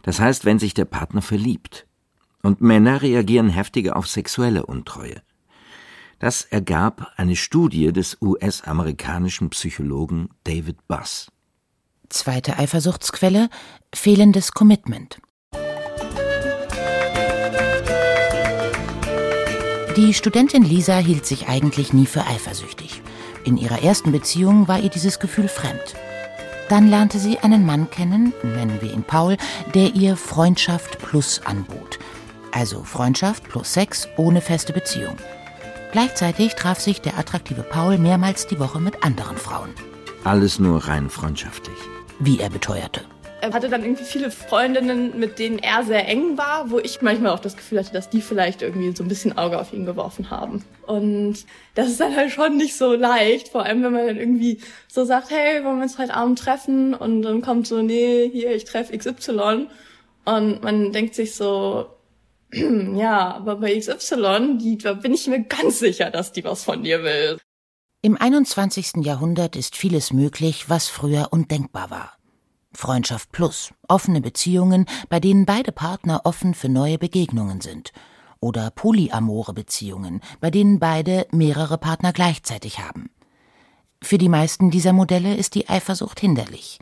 Das 0.02 0.20
heißt, 0.20 0.46
wenn 0.46 0.58
sich 0.58 0.72
der 0.72 0.86
Partner 0.86 1.20
verliebt. 1.20 1.86
Und 2.42 2.62
Männer 2.62 3.02
reagieren 3.02 3.50
heftiger 3.50 3.96
auf 3.96 4.08
sexuelle 4.08 4.64
Untreue. 4.64 5.20
Das 6.18 6.42
ergab 6.42 7.12
eine 7.16 7.36
Studie 7.36 7.92
des 7.92 8.18
US-amerikanischen 8.20 9.50
Psychologen 9.50 10.30
David 10.42 10.88
Buss. 10.88 11.30
Zweite 12.08 12.58
Eifersuchtsquelle 12.58 13.48
fehlendes 13.94 14.52
Commitment. 14.52 15.20
Die 19.96 20.12
Studentin 20.14 20.64
Lisa 20.64 20.98
hielt 20.98 21.24
sich 21.24 21.48
eigentlich 21.48 21.92
nie 21.92 22.06
für 22.06 22.26
eifersüchtig. 22.26 23.00
In 23.44 23.56
ihrer 23.56 23.82
ersten 23.82 24.10
Beziehung 24.10 24.66
war 24.66 24.80
ihr 24.80 24.90
dieses 24.90 25.20
Gefühl 25.20 25.48
fremd. 25.48 25.94
Dann 26.68 26.88
lernte 26.88 27.20
sie 27.20 27.38
einen 27.38 27.64
Mann 27.64 27.90
kennen, 27.90 28.32
nennen 28.42 28.80
wir 28.80 28.92
ihn 28.92 29.04
Paul, 29.04 29.36
der 29.74 29.94
ihr 29.94 30.16
Freundschaft 30.16 30.98
plus 30.98 31.40
anbot. 31.44 32.00
Also 32.50 32.82
Freundschaft 32.82 33.44
plus 33.48 33.72
Sex 33.72 34.08
ohne 34.16 34.40
feste 34.40 34.72
Beziehung. 34.72 35.16
Gleichzeitig 35.90 36.54
traf 36.54 36.78
sich 36.80 37.00
der 37.00 37.18
attraktive 37.18 37.62
Paul 37.62 37.96
mehrmals 37.96 38.46
die 38.46 38.60
Woche 38.60 38.78
mit 38.78 39.04
anderen 39.04 39.38
Frauen. 39.38 39.70
Alles 40.22 40.58
nur 40.58 40.86
rein 40.86 41.08
freundschaftlich. 41.08 41.78
Wie 42.18 42.40
er 42.40 42.50
beteuerte. 42.50 43.00
Er 43.40 43.52
hatte 43.52 43.70
dann 43.70 43.82
irgendwie 43.82 44.04
viele 44.04 44.30
Freundinnen, 44.30 45.18
mit 45.18 45.38
denen 45.38 45.58
er 45.60 45.84
sehr 45.84 46.06
eng 46.06 46.36
war, 46.36 46.70
wo 46.70 46.78
ich 46.78 47.00
manchmal 47.00 47.32
auch 47.32 47.38
das 47.38 47.56
Gefühl 47.56 47.78
hatte, 47.78 47.92
dass 47.92 48.10
die 48.10 48.20
vielleicht 48.20 48.60
irgendwie 48.62 48.94
so 48.94 49.02
ein 49.04 49.08
bisschen 49.08 49.38
Auge 49.38 49.58
auf 49.58 49.72
ihn 49.72 49.86
geworfen 49.86 50.30
haben. 50.30 50.64
Und 50.86 51.38
das 51.74 51.88
ist 51.88 52.00
dann 52.00 52.16
halt 52.16 52.32
schon 52.32 52.56
nicht 52.56 52.76
so 52.76 52.94
leicht, 52.94 53.48
vor 53.48 53.64
allem 53.64 53.82
wenn 53.82 53.92
man 53.92 54.06
dann 54.08 54.16
irgendwie 54.16 54.60
so 54.88 55.04
sagt, 55.04 55.30
hey, 55.30 55.64
wollen 55.64 55.76
wir 55.76 55.84
uns 55.84 55.98
heute 55.98 56.14
Abend 56.14 56.38
treffen? 56.38 56.94
Und 56.94 57.22
dann 57.22 57.40
kommt 57.40 57.66
so, 57.66 57.80
nee, 57.80 58.28
hier, 58.30 58.54
ich 58.54 58.64
treffe 58.64 58.96
XY. 58.96 59.68
Und 60.24 60.62
man 60.62 60.92
denkt 60.92 61.14
sich 61.14 61.34
so, 61.34 61.86
ja, 62.52 63.34
aber 63.34 63.56
bei 63.56 63.78
XY, 63.78 64.58
die, 64.58 64.78
da 64.78 64.94
bin 64.94 65.14
ich 65.14 65.26
mir 65.26 65.42
ganz 65.44 65.78
sicher, 65.78 66.10
dass 66.10 66.32
die 66.32 66.44
was 66.44 66.64
von 66.64 66.82
dir 66.82 67.02
will. 67.02 67.38
Im 68.00 68.16
21. 68.16 69.04
Jahrhundert 69.04 69.56
ist 69.56 69.76
vieles 69.76 70.12
möglich, 70.12 70.68
was 70.68 70.88
früher 70.88 71.28
undenkbar 71.32 71.90
war. 71.90 72.12
Freundschaft 72.72 73.32
plus, 73.32 73.72
offene 73.88 74.20
Beziehungen, 74.20 74.86
bei 75.08 75.20
denen 75.20 75.46
beide 75.46 75.72
Partner 75.72 76.20
offen 76.24 76.54
für 76.54 76.68
neue 76.68 76.98
Begegnungen 76.98 77.60
sind. 77.60 77.92
Oder 78.40 78.70
polyamore 78.70 79.52
Beziehungen, 79.52 80.20
bei 80.40 80.50
denen 80.50 80.78
beide 80.78 81.26
mehrere 81.32 81.76
Partner 81.76 82.12
gleichzeitig 82.12 82.78
haben. 82.78 83.10
Für 84.00 84.16
die 84.16 84.28
meisten 84.28 84.70
dieser 84.70 84.92
Modelle 84.92 85.34
ist 85.34 85.56
die 85.56 85.68
Eifersucht 85.68 86.20
hinderlich. 86.20 86.78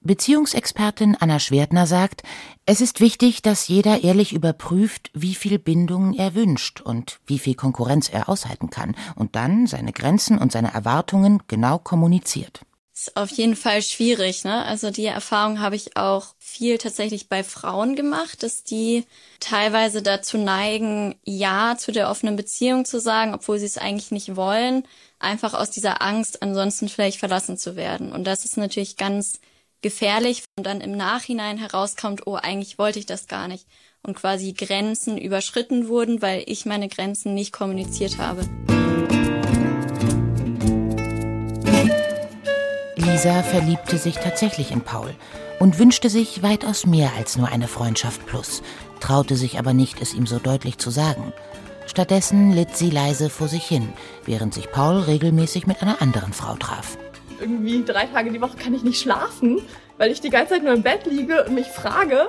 Beziehungsexpertin 0.00 1.16
Anna 1.18 1.40
Schwertner 1.40 1.86
sagt, 1.86 2.22
es 2.66 2.80
ist 2.80 3.00
wichtig, 3.00 3.42
dass 3.42 3.68
jeder 3.68 4.04
ehrlich 4.04 4.32
überprüft, 4.32 5.10
wie 5.12 5.34
viel 5.34 5.58
Bindung 5.58 6.14
er 6.14 6.34
wünscht 6.34 6.80
und 6.80 7.18
wie 7.26 7.38
viel 7.38 7.54
Konkurrenz 7.54 8.08
er 8.08 8.28
aushalten 8.28 8.70
kann 8.70 8.94
und 9.16 9.34
dann 9.34 9.66
seine 9.66 9.92
Grenzen 9.92 10.38
und 10.38 10.52
seine 10.52 10.72
Erwartungen 10.72 11.42
genau 11.48 11.78
kommuniziert. 11.78 12.60
Ist 12.94 13.16
auf 13.16 13.30
jeden 13.30 13.54
Fall 13.54 13.80
schwierig, 13.82 14.42
ne? 14.42 14.64
Also 14.64 14.90
die 14.90 15.04
Erfahrung 15.04 15.60
habe 15.60 15.76
ich 15.76 15.96
auch 15.96 16.34
viel 16.38 16.78
tatsächlich 16.78 17.28
bei 17.28 17.44
Frauen 17.44 17.94
gemacht, 17.94 18.42
dass 18.42 18.64
die 18.64 19.04
teilweise 19.38 20.02
dazu 20.02 20.36
neigen, 20.36 21.14
ja 21.24 21.76
zu 21.78 21.92
der 21.92 22.10
offenen 22.10 22.34
Beziehung 22.34 22.84
zu 22.84 23.00
sagen, 23.00 23.34
obwohl 23.34 23.60
sie 23.60 23.66
es 23.66 23.78
eigentlich 23.78 24.10
nicht 24.10 24.34
wollen, 24.34 24.82
einfach 25.20 25.54
aus 25.54 25.70
dieser 25.70 26.02
Angst, 26.02 26.42
ansonsten 26.42 26.88
vielleicht 26.88 27.20
verlassen 27.20 27.56
zu 27.56 27.76
werden. 27.76 28.10
Und 28.10 28.24
das 28.24 28.44
ist 28.44 28.56
natürlich 28.56 28.96
ganz 28.96 29.38
gefährlich 29.82 30.44
und 30.56 30.66
dann 30.66 30.80
im 30.80 30.96
Nachhinein 30.96 31.58
herauskommt, 31.58 32.26
oh, 32.26 32.34
eigentlich 32.34 32.78
wollte 32.78 32.98
ich 32.98 33.06
das 33.06 33.26
gar 33.26 33.48
nicht 33.48 33.66
und 34.02 34.14
quasi 34.14 34.52
Grenzen 34.52 35.18
überschritten 35.18 35.88
wurden, 35.88 36.22
weil 36.22 36.42
ich 36.46 36.66
meine 36.66 36.88
Grenzen 36.88 37.34
nicht 37.34 37.52
kommuniziert 37.52 38.18
habe. 38.18 38.42
Lisa 42.96 43.42
verliebte 43.42 43.98
sich 43.98 44.16
tatsächlich 44.16 44.70
in 44.70 44.82
Paul 44.82 45.14
und 45.58 45.78
wünschte 45.78 46.08
sich 46.08 46.42
weitaus 46.42 46.86
mehr 46.86 47.12
als 47.16 47.36
nur 47.36 47.48
eine 47.48 47.68
Freundschaft 47.68 48.26
plus, 48.26 48.62
traute 49.00 49.36
sich 49.36 49.58
aber 49.58 49.72
nicht, 49.72 50.00
es 50.00 50.14
ihm 50.14 50.26
so 50.26 50.38
deutlich 50.38 50.78
zu 50.78 50.90
sagen. 50.90 51.32
Stattdessen 51.86 52.52
litt 52.52 52.76
sie 52.76 52.90
leise 52.90 53.30
vor 53.30 53.48
sich 53.48 53.64
hin, 53.64 53.92
während 54.24 54.54
sich 54.54 54.70
Paul 54.70 55.00
regelmäßig 55.00 55.66
mit 55.66 55.82
einer 55.82 56.02
anderen 56.02 56.32
Frau 56.32 56.54
traf 56.56 56.98
irgendwie 57.40 57.84
drei 57.84 58.06
Tage 58.06 58.30
die 58.30 58.40
Woche 58.40 58.56
kann 58.56 58.74
ich 58.74 58.82
nicht 58.82 59.00
schlafen, 59.00 59.60
weil 59.96 60.10
ich 60.10 60.20
die 60.20 60.30
ganze 60.30 60.54
Zeit 60.54 60.64
nur 60.64 60.74
im 60.74 60.82
Bett 60.82 61.06
liege 61.06 61.44
und 61.44 61.54
mich 61.54 61.66
frage, 61.66 62.28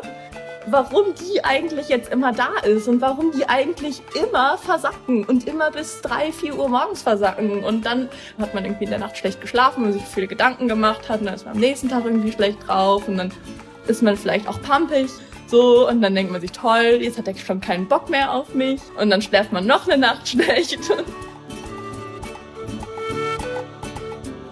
warum 0.67 1.13
die 1.15 1.43
eigentlich 1.43 1.89
jetzt 1.89 2.11
immer 2.11 2.31
da 2.31 2.49
ist 2.63 2.87
und 2.87 3.01
warum 3.01 3.31
die 3.31 3.47
eigentlich 3.47 4.01
immer 4.21 4.57
versacken 4.57 5.23
und 5.23 5.47
immer 5.47 5.71
bis 5.71 6.01
drei, 6.01 6.31
vier 6.31 6.57
Uhr 6.57 6.69
morgens 6.69 7.01
versacken. 7.01 7.63
Und 7.63 7.85
dann 7.85 8.09
hat 8.39 8.53
man 8.53 8.65
irgendwie 8.65 8.85
in 8.85 8.89
der 8.89 8.99
Nacht 8.99 9.17
schlecht 9.17 9.41
geschlafen 9.41 9.83
und 9.83 9.93
sich 9.93 10.03
viele 10.03 10.27
Gedanken 10.27 10.67
gemacht 10.67 11.09
hat 11.09 11.21
und 11.21 11.27
dann 11.27 11.35
ist 11.35 11.45
man 11.45 11.55
am 11.55 11.59
nächsten 11.59 11.89
Tag 11.89 12.05
irgendwie 12.05 12.31
schlecht 12.31 12.57
drauf 12.67 13.07
und 13.07 13.17
dann 13.17 13.31
ist 13.87 14.03
man 14.03 14.17
vielleicht 14.17 14.47
auch 14.47 14.61
pampig. 14.61 15.09
So, 15.47 15.89
und 15.89 16.01
dann 16.01 16.13
denkt 16.13 16.31
man 16.31 16.41
sich, 16.41 16.51
toll, 16.51 16.99
jetzt 17.01 17.17
hat 17.17 17.27
er 17.27 17.35
schon 17.35 17.59
keinen 17.59 17.87
Bock 17.87 18.09
mehr 18.09 18.31
auf 18.33 18.53
mich. 18.53 18.81
Und 18.99 19.09
dann 19.09 19.21
schläft 19.21 19.51
man 19.51 19.65
noch 19.65 19.87
eine 19.87 19.97
Nacht 19.97 20.27
schlecht. 20.29 20.79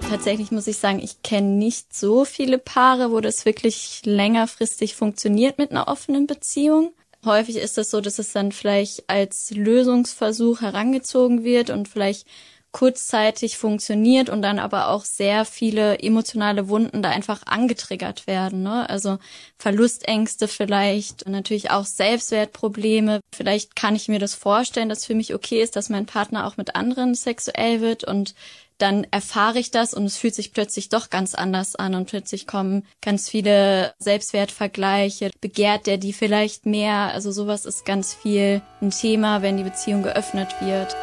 Tatsächlich 0.10 0.52
muss 0.52 0.68
ich 0.68 0.78
sagen, 0.78 1.00
ich 1.00 1.22
kenne 1.22 1.50
nicht 1.50 1.94
so 1.94 2.24
viele 2.24 2.58
Paare, 2.58 3.12
wo 3.12 3.20
das 3.20 3.44
wirklich 3.44 4.02
längerfristig 4.06 4.96
funktioniert 4.96 5.58
mit 5.58 5.72
einer 5.72 5.90
offenen 5.90 6.28
Beziehung. 6.28 6.94
Häufig 7.26 7.58
ist 7.58 7.78
es 7.78 7.92
so, 7.92 8.00
dass 8.00 8.18
es 8.18 8.32
dann 8.32 8.54
vielleicht 8.54 9.10
als 9.10 9.52
Lösungsversuch 9.52 10.62
herangezogen 10.62 11.44
wird 11.44 11.70
und 11.70 11.90
vielleicht 11.90 12.26
kurzzeitig 12.72 13.58
funktioniert 13.58 14.30
und 14.30 14.42
dann 14.42 14.60
aber 14.60 14.90
auch 14.90 15.04
sehr 15.04 15.46
viele 15.46 16.00
emotionale 16.00 16.70
Wunden 16.70 17.02
da 17.02 17.10
einfach 17.10 17.42
angetriggert 17.46 18.28
werden. 18.28 18.64
Ne? 18.64 18.90
Also 18.90 19.18
Verlustängste 19.58 20.48
vielleicht, 20.48 21.28
natürlich 21.28 21.72
auch 21.72 21.86
Selbstwertprobleme. 21.86 23.20
Vielleicht 23.34 23.76
kann 23.76 23.96
ich 23.96 24.08
mir 24.10 24.20
das 24.20 24.36
vorstellen, 24.36 24.90
dass 24.90 25.06
für 25.06 25.16
mich 25.16 25.34
okay 25.34 25.62
ist, 25.62 25.76
dass 25.76 25.90
mein 25.90 26.06
Partner 26.06 26.46
auch 26.46 26.58
mit 26.58 26.76
anderen 26.76 27.16
sexuell 27.16 27.82
wird 27.82 28.04
und 28.04 28.36
dann 28.78 29.06
erfahre 29.12 29.60
ich 29.60 29.72
das 29.72 29.94
und 29.94 30.06
es 30.06 30.18
fühlt 30.18 30.36
sich 30.36 30.54
plötzlich 30.54 30.90
doch 30.90 31.10
ganz 31.10 31.34
anders 31.34 31.76
an 31.76 31.96
und 31.96 32.10
plötzlich 32.10 32.48
kommen 32.48 32.86
ganz 33.02 33.30
viele 33.30 33.94
Selbstwertvergleiche. 34.00 35.32
Begehrt 35.42 35.88
der 35.88 35.98
die 35.98 36.14
vielleicht 36.14 36.66
mehr? 36.66 37.14
Also 37.14 37.32
sowas 37.32 37.66
ist 37.66 37.86
ganz 37.86 38.14
viel 38.14 38.62
ein 38.82 38.92
Thema, 38.92 39.42
wenn 39.42 39.58
die 39.58 39.64
Beziehung 39.64 40.04
geöffnet 40.04 40.50
wird. 40.62 40.96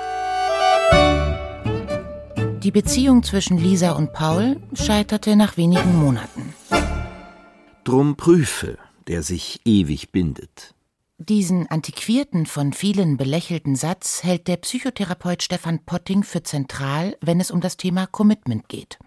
Die 2.63 2.71
Beziehung 2.71 3.23
zwischen 3.23 3.59
Lisa 3.59 3.93
und 3.93 4.13
Paul 4.13 4.57
scheiterte 4.73 5.37
nach 5.37 5.57
wenigen 5.57 5.99
Monaten. 5.99 6.55
Drum 7.85 8.17
prüfe, 8.17 8.79
der 9.07 9.23
sich 9.23 9.61
ewig 9.67 10.13
bindet. 10.13 10.74
Diesen 11.29 11.67
antiquierten, 11.69 12.45
von 12.45 12.75
vielen 12.75 13.17
belächelten 13.17 13.77
Satz 13.77 14.23
hält 14.25 14.47
der 14.47 14.59
Psychotherapeut 14.59 15.43
Stefan 15.43 15.83
Potting 15.87 16.23
für 16.23 16.43
zentral, 16.43 17.17
wenn 17.23 17.41
es 17.41 17.51
um 17.51 17.63
das 17.63 17.79
Thema 17.79 18.07
Commitment 18.07 18.69
geht. 18.69 18.99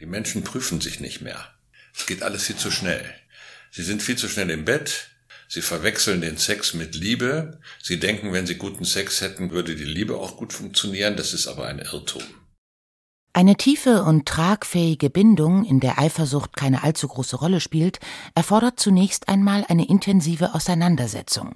Die 0.00 0.06
Menschen 0.06 0.44
prüfen 0.44 0.80
sich 0.80 1.00
nicht 1.00 1.20
mehr. 1.20 1.52
Es 1.94 2.06
geht 2.06 2.22
alles 2.22 2.44
viel 2.44 2.56
zu 2.56 2.70
schnell. 2.70 3.04
Sie 3.70 3.82
sind 3.82 4.02
viel 4.02 4.16
zu 4.16 4.28
schnell 4.28 4.48
im 4.48 4.64
Bett. 4.64 5.10
Sie 5.46 5.60
verwechseln 5.60 6.22
den 6.22 6.38
Sex 6.38 6.72
mit 6.72 6.94
Liebe. 6.94 7.60
Sie 7.82 8.00
denken, 8.00 8.32
wenn 8.32 8.46
sie 8.46 8.54
guten 8.54 8.86
Sex 8.86 9.20
hätten, 9.20 9.50
würde 9.50 9.76
die 9.76 9.84
Liebe 9.84 10.16
auch 10.16 10.38
gut 10.38 10.54
funktionieren. 10.54 11.18
Das 11.18 11.34
ist 11.34 11.48
aber 11.48 11.66
ein 11.66 11.80
Irrtum. 11.80 12.22
Eine 13.34 13.56
tiefe 13.56 14.02
und 14.02 14.26
tragfähige 14.26 15.08
Bindung, 15.08 15.64
in 15.64 15.80
der 15.80 15.98
Eifersucht 15.98 16.54
keine 16.54 16.82
allzu 16.82 17.08
große 17.08 17.36
Rolle 17.36 17.60
spielt, 17.60 17.98
erfordert 18.34 18.78
zunächst 18.78 19.28
einmal 19.28 19.64
eine 19.68 19.88
intensive 19.88 20.54
Auseinandersetzung. 20.54 21.54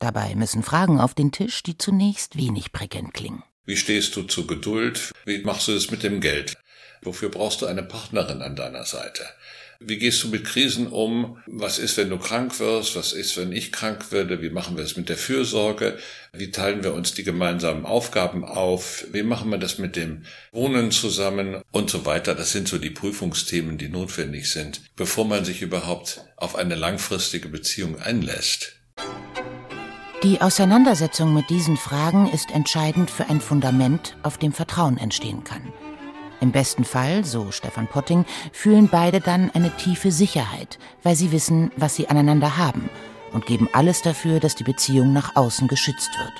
Dabei 0.00 0.34
müssen 0.34 0.62
Fragen 0.62 0.98
auf 0.98 1.12
den 1.12 1.30
Tisch, 1.30 1.62
die 1.62 1.76
zunächst 1.76 2.38
wenig 2.38 2.72
prickelnd 2.72 3.12
klingen. 3.12 3.42
Wie 3.66 3.76
stehst 3.76 4.16
du 4.16 4.22
zu 4.22 4.46
Geduld? 4.46 5.12
Wie 5.26 5.44
machst 5.44 5.68
du 5.68 5.72
es 5.72 5.90
mit 5.90 6.02
dem 6.02 6.20
Geld? 6.20 6.56
Wofür 7.02 7.28
brauchst 7.28 7.60
du 7.60 7.66
eine 7.66 7.82
Partnerin 7.82 8.40
an 8.40 8.56
deiner 8.56 8.84
Seite? 8.84 9.24
Wie 9.84 9.98
gehst 9.98 10.22
du 10.22 10.28
mit 10.28 10.44
Krisen 10.44 10.86
um? 10.86 11.38
Was 11.46 11.78
ist, 11.78 11.96
wenn 11.96 12.10
du 12.10 12.18
krank 12.18 12.58
wirst? 12.60 12.96
Was 12.96 13.12
ist, 13.12 13.36
wenn 13.36 13.52
ich 13.52 13.72
krank 13.72 14.12
werde? 14.12 14.42
Wie 14.42 14.50
machen 14.50 14.76
wir 14.76 14.84
es 14.84 14.96
mit 14.96 15.08
der 15.08 15.16
Fürsorge? 15.16 15.98
Wie 16.32 16.50
teilen 16.50 16.84
wir 16.84 16.94
uns 16.94 17.14
die 17.14 17.24
gemeinsamen 17.24 17.84
Aufgaben 17.84 18.44
auf? 18.44 19.06
Wie 19.12 19.22
machen 19.22 19.50
wir 19.50 19.58
das 19.58 19.78
mit 19.78 19.96
dem 19.96 20.24
Wohnen 20.52 20.90
zusammen 20.90 21.62
und 21.72 21.90
so 21.90 22.06
weiter? 22.06 22.34
Das 22.34 22.52
sind 22.52 22.68
so 22.68 22.78
die 22.78 22.90
Prüfungsthemen, 22.90 23.78
die 23.78 23.88
notwendig 23.88 24.50
sind, 24.50 24.82
bevor 24.96 25.24
man 25.24 25.44
sich 25.44 25.62
überhaupt 25.62 26.24
auf 26.36 26.56
eine 26.56 26.74
langfristige 26.74 27.48
Beziehung 27.48 27.98
einlässt. 27.98 28.76
Die 30.22 30.40
Auseinandersetzung 30.40 31.34
mit 31.34 31.50
diesen 31.50 31.76
Fragen 31.76 32.30
ist 32.32 32.52
entscheidend 32.52 33.10
für 33.10 33.28
ein 33.28 33.40
Fundament, 33.40 34.16
auf 34.22 34.38
dem 34.38 34.52
Vertrauen 34.52 34.96
entstehen 34.96 35.42
kann. 35.42 35.72
Im 36.42 36.50
besten 36.50 36.84
Fall, 36.84 37.24
so 37.24 37.52
Stefan 37.52 37.86
Potting, 37.86 38.24
fühlen 38.50 38.88
beide 38.90 39.20
dann 39.20 39.52
eine 39.54 39.70
tiefe 39.76 40.10
Sicherheit, 40.10 40.80
weil 41.04 41.14
sie 41.14 41.30
wissen, 41.30 41.70
was 41.76 41.94
sie 41.94 42.08
aneinander 42.08 42.58
haben 42.58 42.90
und 43.32 43.46
geben 43.46 43.68
alles 43.72 44.02
dafür, 44.02 44.40
dass 44.40 44.56
die 44.56 44.64
Beziehung 44.64 45.12
nach 45.12 45.36
außen 45.36 45.68
geschützt 45.68 46.10
wird. 46.18 46.32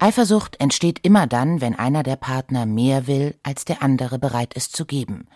Eifersucht 0.00 0.60
entsteht 0.60 0.98
immer 1.04 1.28
dann, 1.28 1.60
wenn 1.60 1.78
einer 1.78 2.02
der 2.02 2.16
Partner 2.16 2.66
mehr 2.66 3.06
will, 3.06 3.36
als 3.44 3.64
der 3.64 3.84
andere 3.84 4.18
bereit 4.18 4.54
ist 4.54 4.74
zu 4.74 4.84
geben. 4.84 5.28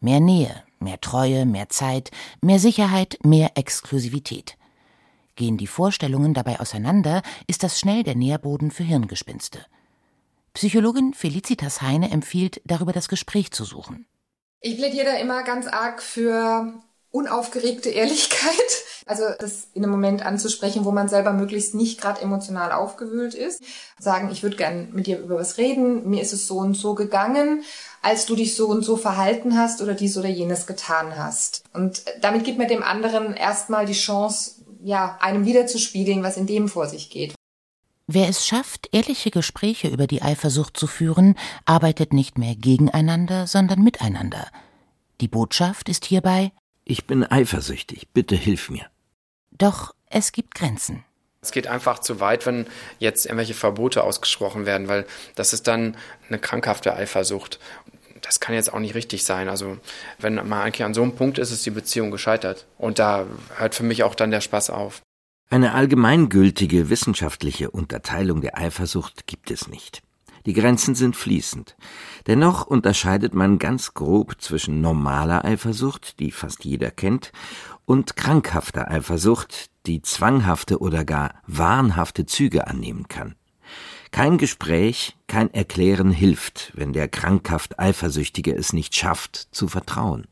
Mehr 0.00 0.20
Nähe, 0.20 0.62
mehr 0.80 0.98
Treue, 0.98 1.44
mehr 1.44 1.68
Zeit, 1.68 2.10
mehr 2.40 2.58
Sicherheit, 2.58 3.18
mehr 3.22 3.50
Exklusivität. 3.54 4.56
Gehen 5.36 5.58
die 5.58 5.66
Vorstellungen 5.66 6.32
dabei 6.32 6.58
auseinander, 6.58 7.20
ist 7.46 7.62
das 7.62 7.78
schnell 7.78 8.02
der 8.02 8.14
Nährboden 8.14 8.70
für 8.70 8.82
Hirngespinste. 8.82 9.60
Psychologin 10.58 11.14
Felicitas 11.14 11.82
Heine 11.82 12.10
empfiehlt, 12.10 12.60
darüber 12.64 12.92
das 12.92 13.08
Gespräch 13.08 13.52
zu 13.52 13.62
suchen. 13.62 14.06
Ich 14.60 14.76
plädiere 14.76 15.04
da 15.04 15.14
immer 15.14 15.44
ganz 15.44 15.68
arg 15.68 16.02
für 16.02 16.72
unaufgeregte 17.12 17.90
Ehrlichkeit. 17.90 18.50
Also 19.06 19.22
das 19.38 19.68
in 19.74 19.84
einem 19.84 19.92
Moment 19.92 20.26
anzusprechen, 20.26 20.84
wo 20.84 20.90
man 20.90 21.08
selber 21.08 21.32
möglichst 21.32 21.76
nicht 21.76 22.00
gerade 22.00 22.20
emotional 22.22 22.72
aufgewühlt 22.72 23.34
ist. 23.34 23.62
Sagen, 24.00 24.30
ich 24.32 24.42
würde 24.42 24.56
gern 24.56 24.88
mit 24.92 25.06
dir 25.06 25.20
über 25.20 25.36
was 25.36 25.58
reden. 25.58 26.10
Mir 26.10 26.22
ist 26.22 26.32
es 26.32 26.48
so 26.48 26.58
und 26.58 26.74
so 26.74 26.96
gegangen, 26.96 27.62
als 28.02 28.26
du 28.26 28.34
dich 28.34 28.56
so 28.56 28.66
und 28.66 28.82
so 28.82 28.96
verhalten 28.96 29.56
hast 29.56 29.80
oder 29.80 29.94
dies 29.94 30.18
oder 30.18 30.28
jenes 30.28 30.66
getan 30.66 31.16
hast. 31.16 31.62
Und 31.72 32.02
damit 32.20 32.42
gibt 32.42 32.58
man 32.58 32.66
dem 32.66 32.82
anderen 32.82 33.32
erstmal 33.32 33.86
die 33.86 33.92
Chance, 33.92 34.56
ja, 34.82 35.18
einem 35.20 35.46
wiederzuspiegeln, 35.46 36.24
was 36.24 36.36
in 36.36 36.48
dem 36.48 36.68
vor 36.68 36.88
sich 36.88 37.10
geht. 37.10 37.37
Wer 38.10 38.26
es 38.30 38.46
schafft, 38.46 38.88
ehrliche 38.92 39.30
Gespräche 39.30 39.88
über 39.88 40.06
die 40.06 40.22
Eifersucht 40.22 40.78
zu 40.78 40.86
führen, 40.86 41.34
arbeitet 41.66 42.14
nicht 42.14 42.38
mehr 42.38 42.56
gegeneinander, 42.56 43.46
sondern 43.46 43.82
miteinander. 43.82 44.48
Die 45.20 45.28
Botschaft 45.28 45.90
ist 45.90 46.06
hierbei 46.06 46.52
Ich 46.86 47.06
bin 47.06 47.22
eifersüchtig, 47.22 48.08
bitte 48.14 48.34
hilf 48.34 48.70
mir. 48.70 48.86
Doch 49.50 49.94
es 50.06 50.32
gibt 50.32 50.54
Grenzen. 50.54 51.04
Es 51.42 51.52
geht 51.52 51.66
einfach 51.66 51.98
zu 51.98 52.18
weit, 52.18 52.46
wenn 52.46 52.66
jetzt 52.98 53.26
irgendwelche 53.26 53.52
Verbote 53.52 54.02
ausgesprochen 54.02 54.64
werden, 54.64 54.88
weil 54.88 55.06
das 55.34 55.52
ist 55.52 55.68
dann 55.68 55.94
eine 56.28 56.38
krankhafte 56.38 56.94
Eifersucht. 56.94 57.58
Das 58.22 58.40
kann 58.40 58.54
jetzt 58.54 58.72
auch 58.72 58.80
nicht 58.80 58.94
richtig 58.94 59.22
sein. 59.22 59.50
Also 59.50 59.76
wenn 60.18 60.36
man 60.36 60.54
eigentlich 60.54 60.84
an 60.84 60.94
so 60.94 61.02
einem 61.02 61.14
Punkt 61.14 61.36
ist, 61.36 61.50
ist 61.50 61.66
die 61.66 61.70
Beziehung 61.70 62.10
gescheitert. 62.10 62.64
Und 62.78 62.98
da 62.98 63.26
hört 63.58 63.74
für 63.74 63.84
mich 63.84 64.02
auch 64.02 64.14
dann 64.14 64.30
der 64.30 64.40
Spaß 64.40 64.70
auf. 64.70 65.02
Eine 65.50 65.72
allgemeingültige 65.72 66.90
wissenschaftliche 66.90 67.70
Unterteilung 67.70 68.42
der 68.42 68.58
Eifersucht 68.58 69.26
gibt 69.26 69.50
es 69.50 69.66
nicht. 69.66 70.02
Die 70.44 70.52
Grenzen 70.52 70.94
sind 70.94 71.16
fließend. 71.16 71.74
Dennoch 72.26 72.66
unterscheidet 72.66 73.32
man 73.32 73.58
ganz 73.58 73.94
grob 73.94 74.42
zwischen 74.42 74.82
normaler 74.82 75.46
Eifersucht, 75.46 76.20
die 76.20 76.32
fast 76.32 76.66
jeder 76.66 76.90
kennt, 76.90 77.32
und 77.86 78.14
krankhafter 78.14 78.90
Eifersucht, 78.90 79.70
die 79.86 80.02
zwanghafte 80.02 80.80
oder 80.80 81.06
gar 81.06 81.40
wahnhafte 81.46 82.26
Züge 82.26 82.66
annehmen 82.66 83.08
kann. 83.08 83.34
Kein 84.10 84.36
Gespräch, 84.36 85.16
kein 85.28 85.52
Erklären 85.54 86.10
hilft, 86.10 86.72
wenn 86.74 86.92
der 86.92 87.08
krankhaft 87.08 87.78
Eifersüchtige 87.78 88.54
es 88.54 88.74
nicht 88.74 88.94
schafft, 88.94 89.48
zu 89.50 89.66
vertrauen. 89.66 90.26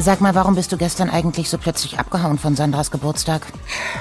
Sag 0.00 0.20
mal, 0.20 0.34
warum 0.34 0.54
bist 0.54 0.70
du 0.70 0.76
gestern 0.76 1.10
eigentlich 1.10 1.50
so 1.50 1.58
plötzlich 1.58 1.98
abgehauen 1.98 2.38
von 2.38 2.54
Sandras 2.54 2.90
Geburtstag? 2.92 3.42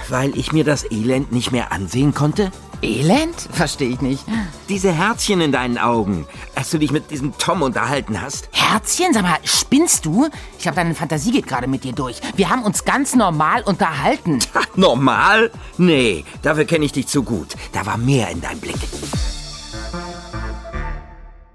Weil 0.10 0.38
ich 0.38 0.52
mir 0.52 0.64
das 0.64 0.90
Elend 0.92 1.32
nicht 1.32 1.52
mehr 1.52 1.72
ansehen 1.72 2.14
konnte? 2.14 2.52
Elend? 2.84 3.36
Verstehe 3.52 3.90
ich 3.90 4.02
nicht. 4.02 4.24
Diese 4.70 4.92
Herzchen 4.94 5.42
in 5.42 5.52
deinen 5.52 5.80
Augen, 5.80 6.28
als 6.54 6.70
du 6.70 6.78
dich 6.78 6.92
mit 6.92 7.10
diesem 7.10 7.36
Tom 7.40 7.64
unterhalten 7.64 8.22
hast. 8.22 8.48
Herzchen? 8.52 9.12
Sag 9.12 9.24
mal, 9.24 9.38
spinnst 9.44 10.06
du? 10.06 10.28
Ich 10.58 10.64
glaube, 10.64 10.76
deine 10.76 10.94
Fantasie 10.94 11.32
geht 11.32 11.48
gerade 11.48 11.66
mit 11.68 11.84
dir 11.84 11.94
durch. 11.94 12.22
Wir 12.36 12.50
haben 12.50 12.62
uns 12.62 12.86
ganz 12.86 13.16
normal 13.16 13.64
unterhalten. 13.64 14.38
Normal? 14.76 15.52
Nee, 15.80 16.24
dafür 16.44 16.66
kenne 16.66 16.86
ich 16.86 16.92
dich 16.92 17.08
zu 17.08 17.24
gut. 17.24 17.56
Da 17.74 17.88
war 17.88 17.98
mehr 17.98 18.30
in 18.30 18.40
deinem 18.40 18.60
Blick. 18.60 18.78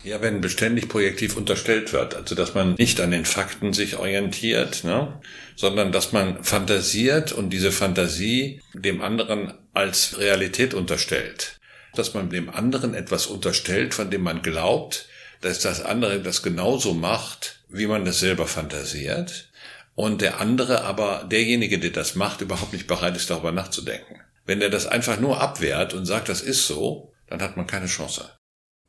Ja, 0.04 0.20
wenn 0.20 0.40
beständig 0.40 0.88
projektiv 0.88 1.36
unterstellt 1.36 1.92
wird, 1.92 2.16
also 2.16 2.34
dass 2.34 2.54
man 2.54 2.74
nicht 2.74 3.00
an 3.00 3.12
den 3.12 3.24
Fakten 3.24 3.72
sich 3.72 3.96
orientiert, 3.96 4.82
ne, 4.82 5.20
sondern 5.54 5.92
dass 5.92 6.12
man 6.12 6.42
fantasiert 6.42 7.30
und 7.30 7.50
diese 7.50 7.70
Fantasie 7.70 8.60
dem 8.74 9.00
anderen 9.00 9.54
als 9.72 10.18
Realität 10.18 10.74
unterstellt. 10.74 11.60
Dass 11.94 12.14
man 12.14 12.30
dem 12.30 12.50
anderen 12.50 12.94
etwas 12.94 13.26
unterstellt, 13.26 13.94
von 13.94 14.10
dem 14.10 14.22
man 14.22 14.42
glaubt, 14.42 15.08
dass 15.40 15.60
das 15.60 15.80
andere 15.84 16.20
das 16.20 16.42
genauso 16.42 16.94
macht, 16.94 17.60
wie 17.68 17.86
man 17.86 18.04
das 18.04 18.18
selber 18.18 18.46
fantasiert, 18.46 19.50
und 19.94 20.22
der 20.22 20.40
andere 20.40 20.82
aber, 20.84 21.26
derjenige, 21.30 21.78
der 21.78 21.90
das 21.90 22.14
macht, 22.14 22.40
überhaupt 22.40 22.72
nicht 22.72 22.86
bereit 22.86 23.14
ist, 23.14 23.30
darüber 23.30 23.52
nachzudenken. 23.52 24.20
Wenn 24.46 24.62
er 24.62 24.70
das 24.70 24.86
einfach 24.86 25.20
nur 25.20 25.40
abwehrt 25.40 25.94
und 25.94 26.06
sagt, 26.06 26.28
das 26.28 26.40
ist 26.40 26.66
so, 26.66 27.12
dann 27.28 27.42
hat 27.42 27.56
man 27.56 27.66
keine 27.66 27.86
Chance. 27.86 28.30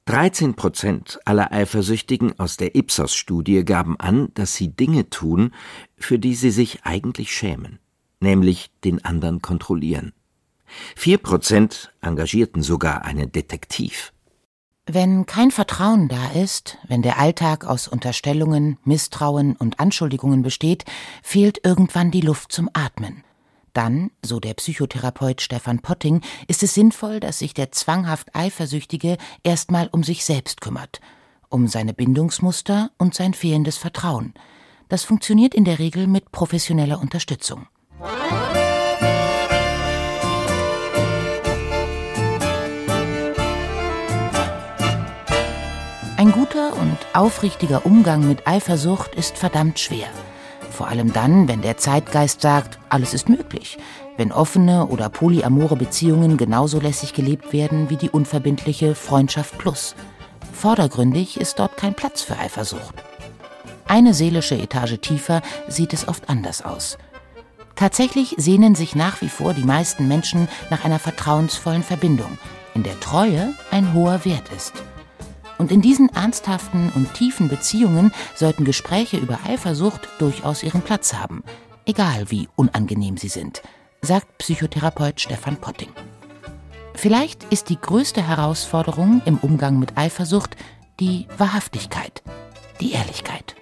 13 0.06 0.56
Prozent 0.56 1.20
aller 1.24 1.54
Eifersüchtigen 1.54 2.38
aus 2.38 2.58
der 2.58 2.76
Ipsos-Studie 2.76 3.63
gaben 3.63 3.98
an, 4.00 4.30
dass 4.34 4.54
sie 4.54 4.70
Dinge 4.70 5.10
tun, 5.10 5.54
für 5.98 6.20
die 6.20 6.36
sie 6.36 6.52
sich 6.52 6.84
eigentlich 6.84 7.32
schämen, 7.34 7.80
nämlich 8.20 8.70
den 8.84 9.04
anderen 9.06 9.42
kontrollieren. 9.42 10.12
Vier 10.96 11.20
Prozent 11.20 11.94
engagierten 12.02 12.63
sogar 12.63 13.06
einen 13.06 13.32
Detektiv. 13.32 14.12
Wenn 14.86 15.26
kein 15.26 15.52
Vertrauen 15.52 16.10
da 16.10 16.32
ist, 16.32 16.78
wenn 16.88 17.02
der 17.02 17.18
Alltag 17.18 17.63
aus 17.63 17.88
Unterstellungen, 17.88 18.78
Misstrauen 18.84 19.56
und 19.56 19.80
Anschuldigungen 19.80 20.42
besteht, 20.42 20.84
fehlt 21.22 21.62
irgendwann 21.63 22.12
die 22.12 22.20
Luft 22.20 22.52
zum 22.52 22.70
Atmen. 22.74 23.24
Dann, 23.74 24.12
so 24.22 24.40
der 24.40 24.54
Psychotherapeut 24.54 25.42
Stefan 25.42 25.80
Potting, 25.80 26.22
ist 26.48 26.62
es 26.62 26.76
sinnvoll, 26.76 27.20
dass 27.20 27.40
sich 27.40 27.56
der 27.56 27.72
zwanghaft 27.72 28.36
Eifersüchtige 28.36 29.18
erstmal 29.44 29.90
um 29.92 30.04
sich 30.04 30.26
selbst 30.26 30.62
kümmert, 30.62 31.02
um 31.50 31.68
seine 31.68 31.94
Bindungsmuster 31.94 32.92
und 33.00 33.16
sein 33.16 33.34
fehlendes 33.34 33.78
Vertrauen. 33.78 34.36
Das 34.90 35.04
funktioniert 35.04 35.56
in 35.56 35.66
der 35.66 35.80
Regel 35.80 36.06
mit 36.06 36.32
professioneller 36.32 37.02
Unterstützung. 37.02 37.66
Ein 46.16 46.32
guter 46.32 46.78
und 46.78 46.98
aufrichtiger 47.14 47.88
Umgang 47.88 48.28
mit 48.28 48.48
Eifersucht 48.48 49.16
ist 49.16 49.36
verdammt 49.36 49.80
schwer. 49.80 50.10
Vor 50.74 50.88
allem 50.88 51.14
dann, 51.14 51.48
wenn 51.48 51.62
der 51.62 51.78
Zeitgeist 51.78 52.42
sagt, 52.42 52.80
alles 52.90 53.14
ist 53.14 53.30
möglich. 53.30 53.78
Wenn 54.18 54.32
offene 54.32 54.88
oder 54.88 55.08
polyamore 55.08 55.76
Beziehungen 55.76 56.36
genauso 56.36 56.80
lässig 56.80 57.14
gelebt 57.14 57.54
werden 57.54 57.92
wie 57.92 57.96
die 57.96 58.10
unverbindliche 58.10 58.96
Freundschaft 58.96 59.60
plus. 59.60 59.94
Vordergründig 60.52 61.40
ist 61.40 61.60
dort 61.60 61.78
kein 61.78 61.94
Platz 61.94 62.24
für 62.24 62.40
Eifersucht. 62.40 62.96
Eine 63.86 64.16
seelische 64.16 64.56
Etage 64.56 65.00
tiefer 65.00 65.44
sieht 65.68 65.94
es 65.94 66.08
oft 66.08 66.28
anders 66.28 66.66
aus. 66.66 66.98
Tatsächlich 67.76 68.34
sehnen 68.38 68.74
sich 68.74 68.96
nach 68.96 69.22
wie 69.22 69.30
vor 69.30 69.54
die 69.54 69.66
meisten 69.66 70.08
Menschen 70.08 70.48
nach 70.72 70.86
einer 70.86 71.00
vertrauensvollen 71.00 71.84
Verbindung, 71.84 72.40
in 72.74 72.82
der 72.82 73.00
Treue 73.00 73.54
ein 73.70 73.94
hoher 73.94 74.26
Wert 74.26 74.50
ist. 74.56 74.74
Und 75.58 75.72
in 75.72 75.82
diesen 75.82 76.10
ernsthaften 76.10 76.92
und 76.96 77.13
tiefen 77.13 77.48
Beziehungen 77.48 78.12
sollten 78.36 78.66
Gespräche 78.66 79.18
über 79.18 79.39
Eifersucht 79.46 80.02
durchaus 80.20 80.63
ihren 80.63 80.82
Platz 80.82 81.13
haben, 81.13 81.44
egal 81.86 82.30
wie 82.30 82.50
unangenehm 82.56 83.18
sie 83.18 83.30
sind, 83.30 83.62
sagt 84.02 84.38
Psychotherapeut 84.38 85.22
Stefan 85.22 85.58
Potting. 85.58 85.89
Vielleicht 86.96 87.46
ist 87.46 87.70
die 87.70 87.80
größte 87.80 88.28
Herausforderung 88.28 89.22
im 89.26 89.38
Umgang 89.38 89.80
mit 89.80 89.98
Eifersucht 89.98 90.56
die 91.00 91.28
Wahrhaftigkeit, 91.38 92.22
die 92.80 92.92
Ehrlichkeit. 92.92 93.56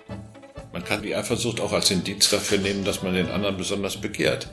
Man 0.73 0.83
kann 0.83 1.01
die 1.01 1.15
Eifersucht 1.15 1.59
auch 1.59 1.73
als 1.73 1.91
Indiz 1.91 2.29
dafür 2.29 2.57
nehmen, 2.57 2.83
dass 2.83 3.03
man 3.03 3.13
den 3.13 3.29
anderen 3.29 3.57
besonders 3.57 3.97
begehrt. 3.99 4.49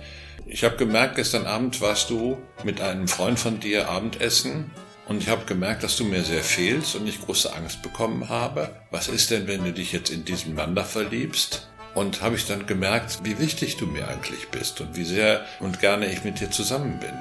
Ich 0.46 0.64
habe 0.64 0.77
gemerkt, 0.77 1.16
gestern 1.16 1.46
Abend 1.46 1.81
warst 1.81 2.11
du 2.11 2.38
mit 2.64 2.81
einem 2.81 3.09
Freund 3.09 3.38
von 3.38 3.61
dir 3.61 3.88
Abendessen 3.88 4.70
und 5.09 5.23
ich 5.23 5.29
habe 5.29 5.47
gemerkt, 5.47 5.83
dass 5.83 5.97
du 5.97 6.05
mir 6.05 6.23
sehr 6.23 6.42
fehlst 6.42 6.94
und 6.94 7.07
ich 7.07 7.21
große 7.21 7.55
Angst 7.55 7.83
bekommen 7.83 8.29
habe. 8.29 8.71
Was 8.90 9.09
ist 9.09 9.31
denn, 9.31 9.47
wenn 9.47 9.64
du 9.64 9.73
dich 9.73 9.92
jetzt 9.92 10.11
in 10.11 10.25
diesen 10.25 10.55
da 10.57 10.85
verliebst? 10.85 11.66
Und 11.94 12.21
habe 12.23 12.37
ich 12.37 12.47
dann 12.47 12.66
gemerkt, 12.66 13.21
wie 13.25 13.38
wichtig 13.38 13.77
du 13.79 13.87
mir 13.87 14.07
eigentlich 14.07 14.49
bist 14.49 14.81
und 14.81 14.97
wie 14.97 15.05
sehr 15.05 15.44
und 15.59 15.81
gerne 15.81 16.07
ich 16.12 16.23
mit 16.23 16.38
dir 16.38 16.51
zusammen 16.51 17.01
bin. 17.01 17.12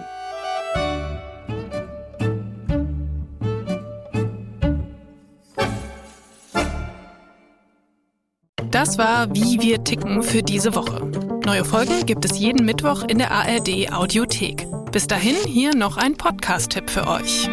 Das 8.69 8.99
war 8.99 9.33
Wie 9.33 9.59
wir 9.61 9.83
ticken 9.83 10.21
für 10.21 10.43
diese 10.43 10.75
Woche. 10.75 11.03
Neue 11.45 11.65
Folgen 11.65 12.05
gibt 12.05 12.25
es 12.25 12.37
jeden 12.37 12.65
Mittwoch 12.65 13.03
in 13.07 13.17
der 13.17 13.31
ARD 13.31 13.91
Audiothek. 13.91 14.67
Bis 14.91 15.07
dahin 15.07 15.35
hier 15.47 15.73
noch 15.73 15.97
ein 15.97 16.15
Podcast-Tipp 16.15 16.89
für 16.89 17.07
euch. 17.07 17.49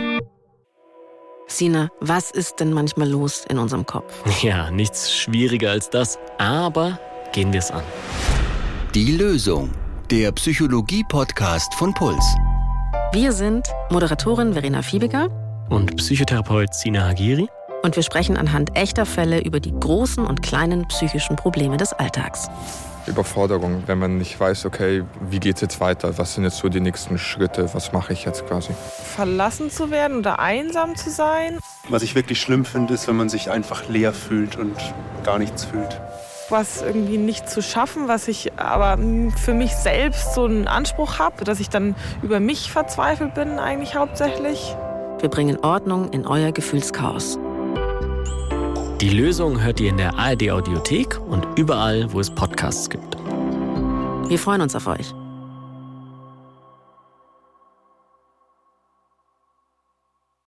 Sina, 1.46 1.90
was 2.00 2.30
ist 2.30 2.60
denn 2.60 2.72
manchmal 2.72 3.08
los 3.08 3.44
in 3.48 3.58
unserem 3.58 3.84
Kopf? 3.86 4.12
Ja, 4.42 4.70
nichts 4.70 5.12
schwieriger 5.12 5.70
als 5.70 5.90
das, 5.90 6.18
aber 6.38 6.98
gehen 7.32 7.52
wir 7.52 7.60
es 7.60 7.70
an. 7.70 7.82
Die 8.94 9.12
Lösung. 9.12 9.70
Der 10.10 10.32
Psychologie-Podcast 10.32 11.74
von 11.74 11.92
Puls. 11.94 12.24
Wir 13.12 13.32
sind 13.32 13.66
Moderatorin 13.90 14.52
Verena 14.52 14.82
Fiebiger 14.82 15.28
und 15.70 15.96
Psychotherapeut 15.96 16.74
Sina 16.74 17.08
Hagiri. 17.08 17.48
Und 17.82 17.96
wir 17.96 18.02
sprechen 18.02 18.36
anhand 18.36 18.76
echter 18.76 19.06
Fälle 19.06 19.40
über 19.42 19.60
die 19.60 19.72
großen 19.72 20.26
und 20.26 20.42
kleinen 20.42 20.86
psychischen 20.88 21.36
Probleme 21.36 21.76
des 21.76 21.92
Alltags. 21.92 22.48
Überforderung, 23.06 23.82
wenn 23.86 23.98
man 23.98 24.18
nicht 24.18 24.38
weiß, 24.38 24.66
okay, 24.66 25.04
wie 25.28 25.40
geht 25.40 25.56
es 25.56 25.60
jetzt 25.60 25.80
weiter? 25.80 26.16
Was 26.18 26.34
sind 26.34 26.44
jetzt 26.44 26.58
so 26.58 26.68
die 26.68 26.80
nächsten 26.80 27.18
Schritte? 27.18 27.72
Was 27.74 27.92
mache 27.92 28.12
ich 28.12 28.24
jetzt 28.24 28.46
quasi? 28.46 28.70
Verlassen 29.14 29.70
zu 29.70 29.90
werden 29.90 30.18
oder 30.18 30.38
einsam 30.38 30.96
zu 30.96 31.10
sein. 31.10 31.58
Was 31.88 32.02
ich 32.02 32.14
wirklich 32.14 32.40
schlimm 32.40 32.64
finde, 32.64 32.94
ist, 32.94 33.08
wenn 33.08 33.16
man 33.16 33.28
sich 33.28 33.50
einfach 33.50 33.88
leer 33.88 34.12
fühlt 34.12 34.56
und 34.56 34.76
gar 35.24 35.38
nichts 35.38 35.64
fühlt. 35.64 36.00
Was 36.50 36.82
irgendwie 36.82 37.18
nicht 37.18 37.48
zu 37.48 37.62
schaffen, 37.62 38.06
was 38.08 38.28
ich 38.28 38.58
aber 38.58 38.98
für 39.36 39.54
mich 39.54 39.74
selbst 39.74 40.34
so 40.34 40.44
einen 40.44 40.68
Anspruch 40.68 41.18
habe, 41.18 41.44
dass 41.44 41.60
ich 41.60 41.70
dann 41.70 41.94
über 42.22 42.38
mich 42.40 42.70
verzweifelt 42.70 43.34
bin, 43.34 43.58
eigentlich 43.58 43.96
hauptsächlich. 43.96 44.76
Wir 45.20 45.30
bringen 45.30 45.58
Ordnung 45.62 46.10
in 46.12 46.26
euer 46.26 46.52
Gefühlschaos. 46.52 47.38
Die 49.04 49.10
Lösung 49.10 49.60
hört 49.62 49.80
ihr 49.80 49.90
in 49.90 49.98
der 49.98 50.18
ARD 50.18 50.48
Audiothek 50.48 51.20
und 51.28 51.46
überall, 51.58 52.10
wo 52.10 52.20
es 52.20 52.30
Podcasts 52.30 52.88
gibt. 52.88 53.18
Wir 54.30 54.38
freuen 54.38 54.62
uns 54.62 54.74
auf 54.74 54.86
euch. 54.86 55.14